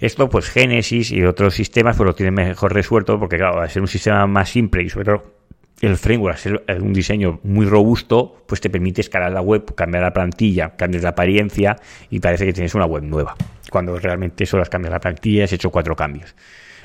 Esto, 0.00 0.28
pues 0.28 0.50
Genesis 0.50 1.10
y 1.12 1.24
otros 1.24 1.54
sistemas, 1.54 1.96
pues 1.96 2.06
lo 2.06 2.14
tienen 2.14 2.34
mejor 2.34 2.74
resuelto 2.74 3.18
porque, 3.18 3.36
claro, 3.36 3.56
va 3.56 3.64
a 3.64 3.68
ser 3.68 3.82
un 3.82 3.88
sistema 3.88 4.26
más 4.26 4.48
simple 4.50 4.82
y 4.82 4.90
sobre 4.90 5.06
todo 5.06 5.34
el 5.80 5.96
framework, 5.96 6.38
es 6.66 6.80
un 6.80 6.92
diseño 6.92 7.40
muy 7.42 7.66
robusto, 7.66 8.42
pues 8.46 8.60
te 8.60 8.70
permite 8.70 9.00
escalar 9.00 9.32
la 9.32 9.40
web, 9.40 9.74
cambiar 9.74 10.04
la 10.04 10.12
plantilla, 10.12 10.76
cambiar 10.76 11.02
la 11.02 11.10
apariencia 11.10 11.76
y 12.10 12.20
parece 12.20 12.46
que 12.46 12.52
tienes 12.52 12.74
una 12.74 12.86
web 12.86 13.02
nueva. 13.02 13.34
Cuando 13.70 13.98
realmente 13.98 14.46
solo 14.46 14.62
has 14.62 14.68
cambiado 14.68 14.94
la 14.94 15.00
plantilla 15.00 15.44
has 15.44 15.52
hecho 15.52 15.70
cuatro 15.70 15.96
cambios. 15.96 16.34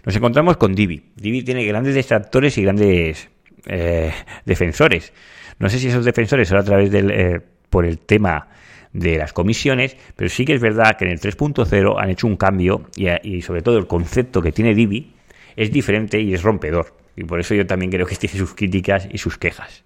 Nos 0.05 0.15
encontramos 0.15 0.57
con 0.57 0.73
Divi. 0.73 1.11
Divi 1.15 1.43
tiene 1.43 1.65
grandes 1.65 1.95
detractores 1.95 2.57
y 2.57 2.63
grandes 2.63 3.29
eh, 3.67 4.11
defensores. 4.45 5.13
No 5.59 5.69
sé 5.69 5.77
si 5.79 5.89
esos 5.89 6.05
defensores 6.05 6.47
son 6.47 6.57
a 6.57 6.63
través 6.63 6.89
del, 6.91 7.11
eh, 7.11 7.41
por 7.69 7.85
el 7.85 7.99
tema 7.99 8.47
de 8.93 9.17
las 9.17 9.34
comisiones, 9.34 9.96
pero 10.15 10.29
sí 10.29 10.46
que 10.46 10.53
es 10.53 10.62
verdad 10.62 10.98
que 10.98 11.05
en 11.05 11.12
el 11.12 11.19
3.0 11.19 11.96
han 12.01 12.10
hecho 12.10 12.27
un 12.27 12.38
cambio 12.38 12.86
y, 12.96 13.41
sobre 13.41 13.62
todo 13.62 13.77
el 13.77 13.88
concepto 13.88 14.41
que 14.41 14.51
tiene 14.51 14.74
Divi 14.74 15.13
es 15.55 15.72
diferente 15.72 16.19
y 16.19 16.34
es 16.34 16.41
rompedor. 16.41 16.96
Y 17.15 17.24
por 17.24 17.39
eso 17.39 17.53
yo 17.53 17.65
también 17.67 17.91
creo 17.91 18.05
que 18.05 18.15
tiene 18.17 18.38
sus 18.38 18.53
críticas 18.53 19.08
y 19.12 19.17
sus 19.17 19.38
quejas. 19.38 19.84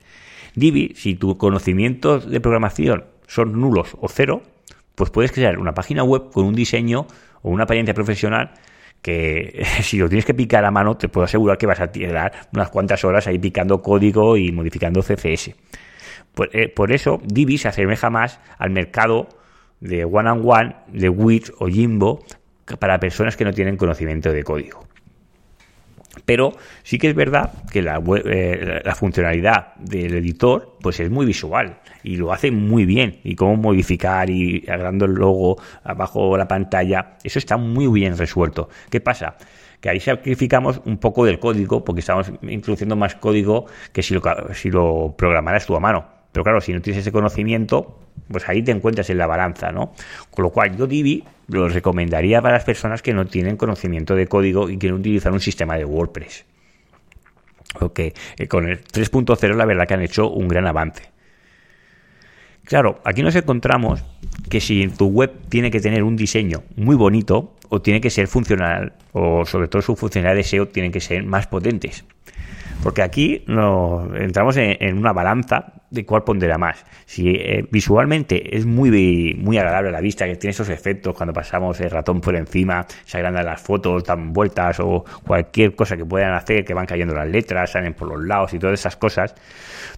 Divi, 0.56 0.94
si 0.96 1.16
tus 1.16 1.36
conocimientos 1.36 2.30
de 2.30 2.40
programación 2.40 3.06
son 3.28 3.60
nulos 3.60 3.98
o 4.00 4.08
cero, 4.08 4.44
pues 4.96 5.10
puedes 5.10 5.32
crear 5.32 5.58
una 5.58 5.74
página 5.74 6.04
web 6.04 6.30
con 6.32 6.46
un 6.46 6.54
diseño 6.54 7.08
o 7.42 7.50
una 7.50 7.64
apariencia 7.64 7.94
profesional 7.94 8.52
que 9.02 9.66
si 9.82 9.98
lo 9.98 10.08
tienes 10.08 10.26
que 10.26 10.34
picar 10.34 10.66
a 10.66 10.72
mano, 10.72 10.96
te 10.96 11.10
puedo 11.10 11.26
asegurar 11.26 11.58
que 11.58 11.68
vas 11.68 11.80
a 11.80 11.88
tirar 11.88 12.32
unas 12.54 12.70
cuantas 12.70 13.04
horas 13.04 13.28
ahí 13.28 13.38
picando 13.38 13.82
código 13.82 14.38
y 14.38 14.52
modificando 14.52 15.02
CSS. 15.02 15.52
Por, 16.34 16.56
eh, 16.56 16.70
por 16.70 16.92
eso, 16.92 17.22
Divi 17.24 17.58
se 17.58 17.68
asemeja 17.68 18.10
más 18.10 18.40
al 18.58 18.72
mercado 18.72 19.30
de 19.80 20.06
one 20.06 20.30
on 20.30 20.42
one, 20.46 20.76
de 20.88 21.10
Wix 21.10 21.52
o 21.60 21.68
Jimbo, 21.68 22.24
para 22.80 23.00
personas 23.00 23.36
que 23.36 23.44
no 23.44 23.52
tienen 23.52 23.78
conocimiento 23.78 24.32
de 24.32 24.44
código. 24.44 24.88
Pero 26.26 26.54
sí 26.84 26.98
que 26.98 27.10
es 27.10 27.16
verdad 27.16 27.52
que 27.72 27.82
la, 27.82 28.02
eh, 28.26 28.82
la 28.84 28.96
funcionalidad 28.96 29.76
del 29.76 30.16
editor 30.16 30.78
pues 30.82 31.00
es 31.00 31.10
muy 31.10 31.26
visual 31.26 31.80
y 32.04 32.18
lo 32.18 32.32
hace 32.32 32.52
muy 32.52 32.86
bien. 32.86 33.20
Y 33.24 33.36
cómo 33.36 33.56
modificar 33.58 34.30
y 34.30 34.64
agregando 34.68 35.06
el 35.06 35.14
logo 35.14 35.58
abajo 35.84 36.38
la 36.38 36.48
pantalla, 36.48 37.18
eso 37.24 37.40
está 37.40 37.58
muy 37.58 37.88
bien 37.88 38.18
resuelto. 38.18 38.70
¿Qué 38.90 39.02
pasa? 39.02 39.36
Que 39.82 39.90
ahí 39.90 40.00
sacrificamos 40.00 40.82
un 40.86 40.98
poco 40.98 41.26
del 41.26 41.40
código 41.40 41.84
porque 41.84 42.00
estamos 42.00 42.32
introduciendo 42.44 42.96
más 42.96 43.16
código 43.16 43.66
que 43.92 44.04
si 44.04 44.14
lo, 44.14 44.22
si 44.54 44.70
lo 44.70 45.16
programaras 45.18 45.66
tú 45.66 45.76
a 45.76 45.80
mano. 45.80 46.23
Pero 46.34 46.44
claro, 46.44 46.60
si 46.60 46.74
no 46.74 46.82
tienes 46.82 47.02
ese 47.02 47.12
conocimiento, 47.12 48.00
pues 48.30 48.50
ahí 48.50 48.64
te 48.64 48.72
encuentras 48.72 49.10
en 49.10 49.20
la 49.20 49.28
balanza, 49.28 49.72
¿no? 49.72 49.94
Con 50.32 50.44
lo 50.44 50.50
cual 50.50 50.76
yo 50.76 50.88
Divi 50.88 51.24
lo 51.48 51.70
recomendaría 51.70 52.42
para 52.42 52.56
las 52.56 52.66
personas 52.66 53.02
que 53.02 53.14
no 53.14 53.28
tienen 53.28 53.56
conocimiento 53.56 54.16
de 54.16 54.28
código 54.28 54.70
y 54.70 54.78
quieren 54.78 55.00
utilizar 55.00 55.32
un 55.32 55.40
sistema 55.40 55.78
de 55.78 55.86
WordPress. 55.86 56.46
Porque 57.80 58.14
eh, 58.38 58.48
con 58.48 58.68
el 58.68 58.84
3.0 58.84 59.56
la 59.56 59.66
verdad 59.66 59.88
que 59.88 59.94
han 59.94 60.02
hecho 60.02 60.30
un 60.30 60.48
gran 60.48 60.66
avance. 60.66 61.04
Claro, 62.66 63.00
aquí 63.04 63.22
nos 63.22 63.36
encontramos 63.36 64.04
que 64.50 64.60
si 64.60 64.88
tu 64.88 65.08
web 65.08 65.32
tiene 65.50 65.70
que 65.70 65.82
tener 65.82 66.04
un 66.04 66.16
diseño 66.16 66.64
muy 66.76 66.96
bonito 66.96 67.54
o 67.70 67.82
tiene 67.82 68.02
que 68.02 68.10
ser 68.10 68.28
funcional 68.28 68.94
o 69.12 69.46
sobre 69.46 69.68
todo 69.68 69.82
su 69.82 69.96
funcionalidad 69.96 70.36
de 70.38 70.44
SEO 70.44 70.68
tienen 70.70 70.92
que 70.92 71.02
ser 71.02 71.24
más 71.24 71.46
potentes. 71.46 72.06
Porque 72.84 73.02
aquí 73.02 73.46
nos 73.48 74.14
entramos 74.14 74.58
en, 74.58 74.98
una 74.98 75.14
balanza 75.14 75.72
de 75.90 76.06
cuál 76.06 76.26
pondrá 76.26 76.58
más. 76.58 76.86
Si 77.06 77.30
eh, 77.30 77.66
visualmente 77.72 78.58
es 78.58 78.66
muy, 78.66 79.34
muy 79.40 79.58
agradable 79.58 79.88
a 79.88 79.92
la 79.94 80.02
vista, 80.02 80.26
que 80.26 80.36
tiene 80.36 80.52
esos 80.52 80.68
efectos 80.68 81.16
cuando 81.16 81.32
pasamos 81.32 81.80
el 81.80 81.90
ratón 81.90 82.20
por 82.20 82.36
encima, 82.36 82.86
se 83.06 83.18
agrandan 83.18 83.46
las 83.46 83.62
fotos, 83.62 84.04
dan 84.04 84.34
vueltas 84.34 84.82
o 84.82 85.06
cualquier 85.26 85.76
cosa 85.76 85.96
que 85.96 86.04
puedan 86.04 86.34
hacer, 86.34 86.66
que 86.66 86.74
van 86.74 86.86
cayendo 86.86 87.16
las 87.16 87.30
letras, 87.30 87.72
salen 87.72 87.94
por 87.94 88.10
los 88.10 88.22
lados 88.22 88.54
y 88.54 88.60
todas 88.60 88.78
esas 88.78 88.98
cosas. 88.98 89.34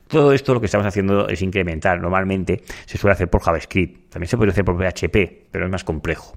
Todo 0.07 0.31
esto 0.31 0.53
lo 0.53 0.59
que 0.59 0.67
estamos 0.67 0.85
haciendo 0.85 1.27
es 1.27 1.41
incrementar. 1.41 1.99
Normalmente 1.99 2.61
se 2.85 2.99
suele 2.99 3.13
hacer 3.13 3.29
por 3.29 3.41
JavaScript, 3.41 4.11
también 4.11 4.29
se 4.29 4.37
puede 4.37 4.51
hacer 4.51 4.63
por 4.63 4.77
PHP, 4.77 5.49
pero 5.49 5.65
es 5.65 5.71
más 5.71 5.83
complejo. 5.83 6.35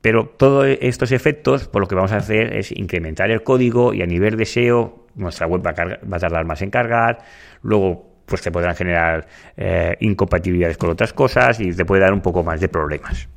Pero 0.00 0.26
todos 0.26 0.66
estos 0.80 1.12
efectos, 1.12 1.68
por 1.68 1.82
lo 1.82 1.86
que 1.86 1.94
vamos 1.94 2.10
a 2.10 2.16
hacer 2.16 2.56
es 2.56 2.72
incrementar 2.72 3.30
el 3.30 3.44
código 3.44 3.94
y 3.94 4.02
a 4.02 4.06
nivel 4.06 4.36
de 4.36 4.46
SEO 4.46 5.01
nuestra 5.14 5.46
web 5.46 5.64
va 5.64 5.70
a, 5.70 6.18
tardar 6.18 6.44
más 6.44 6.62
en 6.62 6.70
cargar, 6.70 7.18
luego 7.62 8.10
pues 8.26 8.40
te 8.40 8.50
podrán 8.50 8.74
generar 8.74 9.26
eh, 9.56 9.96
incompatibilidades 10.00 10.78
con 10.78 10.90
otras 10.90 11.12
cosas 11.12 11.60
y 11.60 11.72
te 11.72 11.84
puede 11.84 12.02
dar 12.02 12.12
un 12.12 12.20
poco 12.20 12.42
más 12.42 12.60
de 12.60 12.68
problemas. 12.68 13.28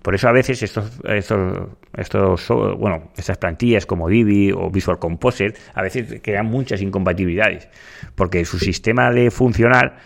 Por 0.00 0.14
eso 0.14 0.28
a 0.28 0.32
veces 0.32 0.62
estos, 0.62 1.00
estos, 1.04 1.68
estos, 1.96 2.48
bueno, 2.78 3.10
estas 3.16 3.38
plantillas 3.38 3.86
como 3.86 4.08
Divi 4.08 4.52
o 4.52 4.70
Visual 4.70 4.98
Composer 4.98 5.54
a 5.74 5.82
veces 5.82 6.20
crean 6.22 6.46
muchas 6.46 6.82
incompatibilidades, 6.82 7.68
porque 8.14 8.44
su 8.44 8.58
sistema 8.58 9.10
de 9.10 9.30
funcionar 9.30 9.96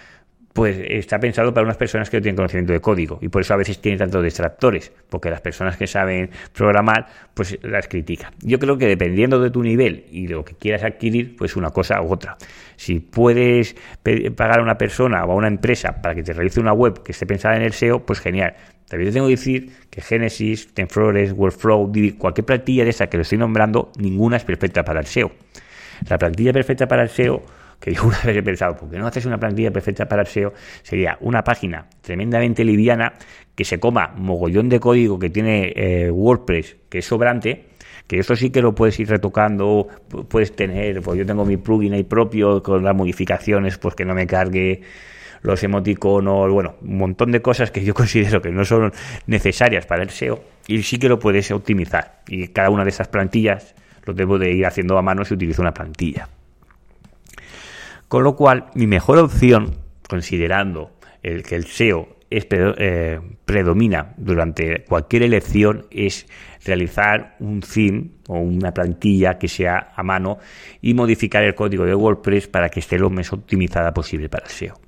pues 0.56 0.78
está 0.88 1.18
pensado 1.18 1.52
para 1.52 1.64
unas 1.64 1.76
personas 1.76 2.08
que 2.08 2.16
no 2.16 2.22
tienen 2.22 2.36
conocimiento 2.36 2.72
de 2.72 2.80
código 2.80 3.18
y 3.20 3.28
por 3.28 3.42
eso 3.42 3.52
a 3.52 3.58
veces 3.58 3.78
tiene 3.78 3.98
tantos 3.98 4.24
distractores, 4.24 4.90
porque 5.10 5.28
las 5.28 5.42
personas 5.42 5.76
que 5.76 5.86
saben 5.86 6.30
programar 6.54 7.06
pues 7.34 7.58
las 7.62 7.86
critican. 7.88 8.32
Yo 8.40 8.58
creo 8.58 8.78
que 8.78 8.86
dependiendo 8.86 9.38
de 9.38 9.50
tu 9.50 9.62
nivel 9.62 10.06
y 10.10 10.26
de 10.26 10.34
lo 10.34 10.46
que 10.46 10.54
quieras 10.54 10.82
adquirir, 10.82 11.36
pues 11.36 11.56
una 11.56 11.68
cosa 11.70 12.00
u 12.00 12.10
otra. 12.10 12.38
Si 12.76 13.00
puedes 13.00 13.76
pagar 14.34 14.60
a 14.60 14.62
una 14.62 14.78
persona 14.78 15.26
o 15.26 15.32
a 15.32 15.34
una 15.34 15.48
empresa 15.48 16.00
para 16.00 16.14
que 16.14 16.22
te 16.22 16.32
realice 16.32 16.58
una 16.58 16.72
web 16.72 17.02
que 17.02 17.12
esté 17.12 17.26
pensada 17.26 17.56
en 17.56 17.62
el 17.62 17.74
SEO, 17.74 18.06
pues 18.06 18.20
genial. 18.20 18.54
También 18.88 19.10
te 19.10 19.14
tengo 19.14 19.26
que 19.26 19.32
decir 19.32 19.72
que 19.90 20.00
Genesis, 20.00 20.72
Tenflores, 20.72 21.32
Workflow, 21.32 21.92
cualquier 22.16 22.46
plantilla 22.46 22.84
de 22.84 22.90
esa 22.90 23.08
que 23.08 23.18
lo 23.18 23.24
estoy 23.24 23.36
nombrando, 23.36 23.92
ninguna 23.98 24.38
es 24.38 24.44
perfecta 24.44 24.84
para 24.84 25.00
el 25.00 25.06
SEO. 25.06 25.32
La 26.08 26.16
plantilla 26.16 26.54
perfecta 26.54 26.88
para 26.88 27.02
el 27.02 27.10
SEO 27.10 27.42
que 27.80 27.92
yo 27.92 28.04
una 28.04 28.20
vez 28.24 28.36
he 28.36 28.42
pensado, 28.42 28.76
¿por 28.76 28.90
qué 28.90 28.98
no 28.98 29.06
haces 29.06 29.26
una 29.26 29.38
plantilla 29.38 29.70
perfecta 29.70 30.06
para 30.06 30.22
el 30.22 30.28
SEO? 30.28 30.52
Sería 30.82 31.16
una 31.20 31.42
página 31.42 31.86
tremendamente 32.00 32.64
liviana 32.64 33.14
que 33.54 33.64
se 33.64 33.78
coma 33.80 34.12
mogollón 34.16 34.68
de 34.68 34.80
código 34.80 35.18
que 35.18 35.30
tiene 35.30 35.72
eh, 35.74 36.10
WordPress, 36.10 36.76
que 36.88 36.98
es 36.98 37.04
sobrante, 37.06 37.66
que 38.06 38.18
eso 38.18 38.36
sí 38.36 38.50
que 38.50 38.62
lo 38.62 38.74
puedes 38.74 38.98
ir 39.00 39.08
retocando, 39.08 39.88
puedes 40.28 40.54
tener, 40.54 41.00
pues 41.02 41.18
yo 41.18 41.26
tengo 41.26 41.44
mi 41.44 41.56
plugin 41.56 41.94
ahí 41.94 42.04
propio 42.04 42.62
con 42.62 42.84
las 42.84 42.94
modificaciones, 42.94 43.78
pues 43.78 43.94
que 43.94 44.04
no 44.04 44.14
me 44.14 44.26
cargue 44.26 44.82
los 45.42 45.62
emoticonos, 45.62 46.50
bueno, 46.50 46.76
un 46.82 46.98
montón 46.98 47.32
de 47.32 47.40
cosas 47.40 47.70
que 47.70 47.84
yo 47.84 47.94
considero 47.94 48.40
que 48.42 48.50
no 48.50 48.64
son 48.64 48.92
necesarias 49.26 49.86
para 49.86 50.02
el 50.02 50.10
SEO 50.10 50.42
y 50.66 50.82
sí 50.82 50.98
que 50.98 51.08
lo 51.08 51.18
puedes 51.18 51.50
optimizar. 51.50 52.20
Y 52.28 52.48
cada 52.48 52.70
una 52.70 52.84
de 52.84 52.90
esas 52.90 53.08
plantillas 53.08 53.74
lo 54.04 54.12
debo 54.12 54.38
de 54.38 54.52
ir 54.52 54.66
haciendo 54.66 54.98
a 54.98 55.02
mano 55.02 55.24
si 55.24 55.34
utilizo 55.34 55.62
una 55.62 55.72
plantilla. 55.72 56.28
Con 58.08 58.24
lo 58.24 58.36
cual, 58.36 58.66
mi 58.74 58.86
mejor 58.86 59.18
opción, 59.18 59.76
considerando 60.08 60.92
el 61.22 61.42
que 61.42 61.56
el 61.56 61.66
SEO 61.66 62.16
eh, 62.30 63.20
predomina 63.44 64.14
durante 64.16 64.84
cualquier 64.84 65.24
elección, 65.24 65.86
es 65.90 66.26
realizar 66.64 67.36
un 67.40 67.60
theme 67.60 68.10
o 68.28 68.38
una 68.38 68.72
plantilla 68.72 69.38
que 69.38 69.48
sea 69.48 69.92
a 69.94 70.02
mano 70.02 70.38
y 70.82 70.94
modificar 70.94 71.42
el 71.44 71.54
código 71.54 71.84
de 71.84 71.94
WordPress 71.94 72.48
para 72.48 72.68
que 72.68 72.80
esté 72.80 72.98
lo 72.98 73.10
más 73.10 73.32
optimizada 73.32 73.92
posible 73.94 74.28
para 74.28 74.46
el 74.46 74.50
SEO. 74.50 74.80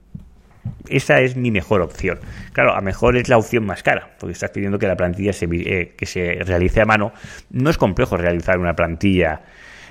Esa 0.88 1.20
es 1.20 1.36
mi 1.36 1.50
mejor 1.50 1.80
opción. 1.82 2.18
Claro, 2.52 2.74
a 2.74 2.80
mejor 2.80 3.16
es 3.16 3.28
la 3.28 3.38
opción 3.38 3.64
más 3.66 3.82
cara, 3.82 4.16
porque 4.18 4.32
estás 4.32 4.50
pidiendo 4.50 4.78
que 4.78 4.86
la 4.86 4.96
plantilla 4.96 5.32
se, 5.32 5.46
eh, 5.50 5.94
que 5.96 6.06
se 6.06 6.34
realice 6.44 6.80
a 6.80 6.86
mano. 6.86 7.12
No 7.50 7.70
es 7.70 7.78
complejo 7.78 8.16
realizar 8.16 8.58
una 8.58 8.74
plantilla 8.74 9.42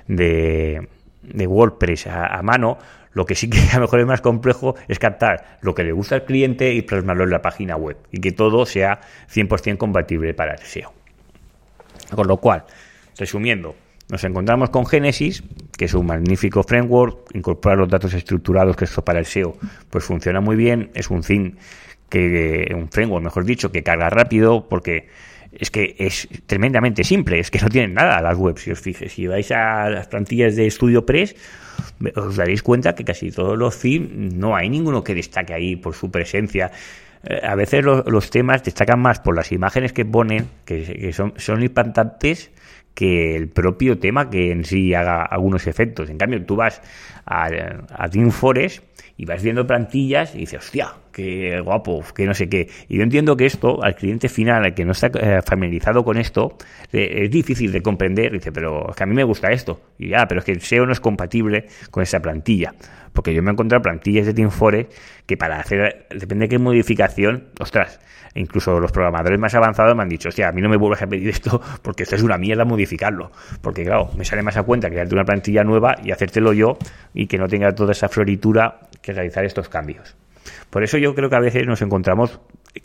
de, 0.07 0.87
WordPress 1.23 2.07
a, 2.07 2.41
mano. 2.41 2.77
Lo 3.17 3.25
que 3.25 3.33
sí 3.33 3.49
que 3.49 3.57
a 3.71 3.77
lo 3.77 3.81
mejor 3.81 4.01
es 4.01 4.05
más 4.05 4.21
complejo 4.21 4.75
es 4.87 4.99
captar 4.99 5.57
lo 5.61 5.73
que 5.73 5.83
le 5.83 5.91
gusta 5.91 6.13
al 6.13 6.25
cliente 6.25 6.71
y 6.75 6.83
plasmarlo 6.83 7.23
en 7.23 7.31
la 7.31 7.41
página 7.41 7.75
web 7.75 7.97
y 8.11 8.19
que 8.19 8.31
todo 8.31 8.63
sea 8.67 9.01
100% 9.33 9.77
compatible 9.77 10.35
para 10.35 10.53
el 10.53 10.59
SEO. 10.59 10.93
Con 12.13 12.27
lo 12.27 12.37
cual, 12.37 12.65
resumiendo, 13.17 13.75
nos 14.11 14.23
encontramos 14.23 14.69
con 14.69 14.85
Genesis, 14.85 15.43
que 15.75 15.85
es 15.85 15.95
un 15.95 16.05
magnífico 16.05 16.61
framework, 16.61 17.33
incorporar 17.33 17.79
los 17.79 17.89
datos 17.89 18.13
estructurados, 18.13 18.75
que 18.75 18.85
esto 18.85 19.03
para 19.03 19.17
el 19.17 19.25
SEO 19.25 19.57
pues 19.89 20.03
funciona 20.03 20.39
muy 20.39 20.55
bien, 20.55 20.91
es 20.93 21.09
un 21.09 21.23
que 22.09 22.71
un 22.71 22.87
framework, 22.87 23.23
mejor 23.23 23.45
dicho, 23.45 23.71
que 23.71 23.81
carga 23.81 24.11
rápido 24.11 24.69
porque 24.69 25.07
es 25.59 25.71
que 25.71 25.95
es 25.97 26.27
tremendamente 26.45 27.03
simple, 27.03 27.39
es 27.39 27.51
que 27.51 27.59
no 27.59 27.69
tienen 27.69 27.93
nada 27.93 28.21
las 28.21 28.37
webs, 28.37 28.61
si 28.61 28.71
os 28.71 28.79
fijáis, 28.79 29.13
si 29.13 29.27
vais 29.27 29.51
a 29.51 29.89
las 29.89 30.07
plantillas 30.07 30.55
de 30.55 30.69
StudioPress 30.69 31.35
os 32.15 32.35
daréis 32.35 32.61
cuenta 32.63 32.95
que 32.95 33.03
casi 33.03 33.31
todos 33.31 33.57
los 33.57 33.79
themes 33.79 34.33
no 34.33 34.55
hay 34.55 34.69
ninguno 34.69 35.03
que 35.03 35.15
destaque 35.15 35.53
ahí 35.53 35.75
por 35.75 35.95
su 35.95 36.11
presencia. 36.11 36.71
Eh, 37.23 37.39
a 37.43 37.55
veces 37.55 37.83
los 37.83 38.29
temas 38.29 38.63
destacan 38.63 38.99
más 38.99 39.19
por 39.19 39.35
las 39.35 39.51
imágenes 39.51 39.93
que 39.93 40.05
ponen, 40.05 40.47
que, 40.65 41.11
son, 41.13 41.33
son 41.37 41.63
impactantes, 41.63 42.51
que 42.93 43.35
el 43.35 43.49
propio 43.49 43.99
tema 43.99 44.29
que 44.29 44.51
en 44.51 44.65
sí 44.65 44.93
haga 44.93 45.23
algunos 45.23 45.67
efectos. 45.67 46.09
En 46.09 46.17
cambio, 46.17 46.43
tú 46.45 46.55
vas 46.55 46.81
a, 47.25 47.49
a 47.89 48.09
Team 48.09 48.31
Forest 48.31 48.83
y 49.17 49.25
vas 49.25 49.41
viendo 49.41 49.65
plantillas 49.65 50.35
y 50.35 50.39
dices, 50.39 50.59
hostia, 50.59 50.93
qué 51.11 51.59
guapo, 51.61 52.03
que 52.15 52.25
no 52.25 52.35
sé 52.35 52.47
qué. 52.47 52.69
Y 52.87 52.97
yo 52.97 53.03
entiendo 53.03 53.35
que 53.35 53.47
esto, 53.47 53.83
al 53.83 53.95
cliente 53.95 54.29
final, 54.29 54.63
al 54.63 54.75
que 54.75 54.85
no 54.85 54.91
está 54.91 55.07
eh, 55.07 55.41
familiarizado 55.43 56.03
con 56.03 56.17
esto, 56.17 56.55
es 56.91 57.29
difícil 57.31 57.71
de 57.71 57.81
comprender. 57.81 58.31
Dice, 58.31 58.51
pero 58.51 58.91
es 58.91 58.95
que 58.95 59.03
a 59.03 59.07
mí 59.07 59.15
me 59.15 59.23
gusta 59.23 59.49
esto. 59.49 59.81
Y 59.97 60.09
ya, 60.09 60.27
pero 60.27 60.39
es 60.39 60.45
que 60.45 60.51
el 60.51 60.61
SEO 60.61 60.85
no 60.85 60.91
es 60.91 60.99
compatible 60.99 61.65
con 61.89 62.03
esa 62.03 62.19
plantilla. 62.19 62.75
Porque 63.11 63.33
yo 63.33 63.41
me 63.41 63.49
he 63.49 63.53
encontrado 63.53 63.81
plantillas 63.81 64.27
de 64.27 64.35
Team 64.35 64.51
Forest 64.51 64.93
que 65.25 65.35
para 65.35 65.59
hacer, 65.59 66.05
depende 66.11 66.45
de 66.45 66.49
qué 66.49 66.59
modificación, 66.59 67.45
ostras, 67.59 67.99
incluso 68.35 68.79
los 68.79 68.91
programadores 68.91 69.39
más 69.39 69.55
avanzados 69.55 69.95
me 69.95 70.03
han 70.03 70.09
dicho, 70.09 70.29
hostia, 70.29 70.49
a 70.49 70.51
mí 70.51 70.61
no 70.61 70.69
me 70.69 70.77
vuelvas 70.77 71.01
a 71.01 71.07
pedir 71.07 71.29
esto 71.29 71.59
porque 71.81 72.03
esto 72.03 72.15
es 72.15 72.21
una 72.21 72.37
mierda 72.37 72.65
modificarlo. 72.65 73.31
Porque 73.61 73.83
claro, 73.83 74.11
me 74.15 74.25
sale 74.25 74.43
más 74.43 74.57
a 74.57 74.63
cuenta 74.63 74.89
crearte 74.89 75.15
una 75.15 75.25
plantilla 75.25 75.63
nueva 75.63 75.95
y 76.03 76.11
hacértelo 76.11 76.53
yo 76.53 76.77
y 77.13 77.27
que 77.27 77.37
no 77.37 77.47
tenga 77.47 77.73
toda 77.73 77.91
esa 77.91 78.07
floritura 78.07 78.81
que 79.01 79.13
realizar 79.13 79.45
estos 79.45 79.69
cambios. 79.69 80.15
Por 80.69 80.83
eso 80.83 80.97
yo 80.97 81.13
creo 81.13 81.29
que 81.29 81.35
a 81.35 81.41
veces 81.41 81.65
nos 81.65 81.81
encontramos 81.81 82.39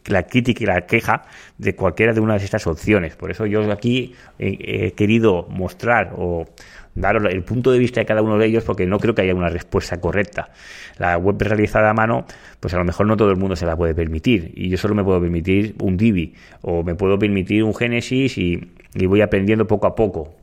la 0.06 0.24
crítica 0.24 0.64
y 0.64 0.66
la 0.66 0.86
queja 0.86 1.22
de 1.58 1.74
cualquiera 1.76 2.12
de 2.12 2.20
una 2.20 2.38
de 2.38 2.44
estas 2.44 2.66
opciones. 2.66 3.14
Por 3.16 3.30
eso 3.30 3.46
yo 3.46 3.70
aquí 3.70 4.14
he 4.38 4.92
querido 4.92 5.46
mostrar 5.48 6.12
o 6.16 6.46
dar 6.94 7.16
el 7.26 7.42
punto 7.42 7.72
de 7.72 7.78
vista 7.78 8.00
de 8.00 8.06
cada 8.06 8.22
uno 8.22 8.38
de 8.38 8.46
ellos 8.46 8.64
porque 8.64 8.86
no 8.86 8.98
creo 8.98 9.14
que 9.14 9.22
haya 9.22 9.34
una 9.34 9.48
respuesta 9.48 10.00
correcta. 10.00 10.50
La 10.98 11.16
web 11.16 11.36
realizada 11.40 11.90
a 11.90 11.94
mano, 11.94 12.26
pues 12.60 12.74
a 12.74 12.78
lo 12.78 12.84
mejor 12.84 13.06
no 13.06 13.16
todo 13.16 13.30
el 13.30 13.36
mundo 13.36 13.56
se 13.56 13.66
la 13.66 13.76
puede 13.76 13.94
permitir 13.94 14.52
y 14.54 14.68
yo 14.68 14.76
solo 14.76 14.94
me 14.94 15.04
puedo 15.04 15.20
permitir 15.20 15.74
un 15.80 15.96
Divi 15.96 16.34
o 16.60 16.82
me 16.82 16.94
puedo 16.94 17.18
permitir 17.18 17.64
un 17.64 17.74
Genesis 17.74 18.36
y, 18.38 18.72
voy 19.06 19.22
aprendiendo 19.22 19.66
poco 19.66 19.86
a 19.86 19.94
poco. 19.94 20.34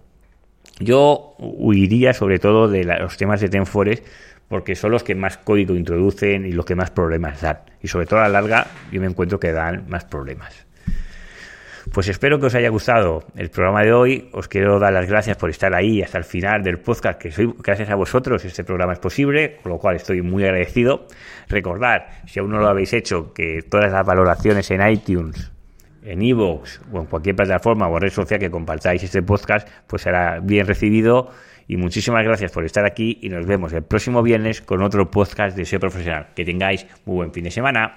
Yo 0.79 1.35
huiría 1.37 2.13
sobre 2.13 2.39
todo 2.39 2.67
de 2.67 2.83
los 2.83 3.17
temas 3.17 3.41
de 3.41 3.49
Tenfores 3.49 4.01
porque 4.49 4.75
son 4.75 4.91
los 4.91 5.03
que 5.03 5.15
más 5.15 5.37
código 5.37 5.75
introducen 5.75 6.45
y 6.45 6.51
los 6.51 6.65
que 6.65 6.75
más 6.75 6.91
problemas 6.91 7.41
dan. 7.41 7.59
Y 7.81 7.87
sobre 7.87 8.05
todo 8.05 8.19
a 8.19 8.23
la 8.23 8.29
larga 8.29 8.67
yo 8.91 8.99
me 8.99 9.07
encuentro 9.07 9.39
que 9.39 9.53
dan 9.53 9.85
más 9.87 10.03
problemas. 10.03 10.67
Pues 11.93 12.07
espero 12.07 12.39
que 12.39 12.47
os 12.47 12.55
haya 12.55 12.69
gustado 12.69 13.23
el 13.35 13.49
programa 13.49 13.81
de 13.81 13.93
hoy. 13.93 14.29
Os 14.33 14.47
quiero 14.47 14.77
dar 14.77 14.93
las 14.93 15.07
gracias 15.07 15.37
por 15.37 15.49
estar 15.49 15.73
ahí 15.73 16.03
hasta 16.03 16.19
el 16.19 16.23
final 16.23 16.61
del 16.61 16.77
podcast, 16.79 17.19
que 17.19 17.31
soy 17.31 17.51
gracias 17.63 17.89
a 17.89 17.95
vosotros 17.95 18.45
este 18.45 18.63
programa 18.63 18.93
es 18.93 18.99
posible, 18.99 19.57
con 19.63 19.71
lo 19.71 19.79
cual 19.79 19.95
estoy 19.95 20.21
muy 20.21 20.43
agradecido. 20.43 21.07
Recordad, 21.47 22.03
si 22.27 22.39
aún 22.39 22.51
no 22.51 22.59
lo 22.59 22.67
habéis 22.67 22.93
hecho, 22.93 23.33
que 23.33 23.63
todas 23.63 23.91
las 23.91 24.05
valoraciones 24.05 24.69
en 24.69 24.87
iTunes, 24.87 25.51
en 26.03 26.21
iVoox 26.21 26.81
o 26.91 26.99
en 26.99 27.05
cualquier 27.07 27.35
plataforma 27.35 27.87
o 27.87 27.97
red 27.97 28.11
social 28.11 28.39
que 28.39 28.51
compartáis 28.51 29.01
este 29.03 29.23
podcast, 29.23 29.67
pues 29.87 30.03
será 30.03 30.39
bien 30.41 30.67
recibido. 30.67 31.31
Y 31.69 31.77
muchísimas 31.77 32.23
gracias 32.23 32.51
por 32.51 32.65
estar 32.65 32.83
aquí 32.83 33.19
y 33.21 33.29
nos 33.29 33.45
vemos 33.45 33.71
el 33.73 33.83
próximo 33.83 34.23
viernes 34.23 34.59
con 34.59 34.81
otro 34.81 35.11
podcast 35.11 35.55
de 35.55 35.65
SEO 35.65 35.79
Profesional. 35.79 36.29
Que 36.35 36.43
tengáis 36.43 36.87
muy 37.05 37.17
buen 37.17 37.31
fin 37.31 37.43
de 37.43 37.51
semana. 37.51 37.95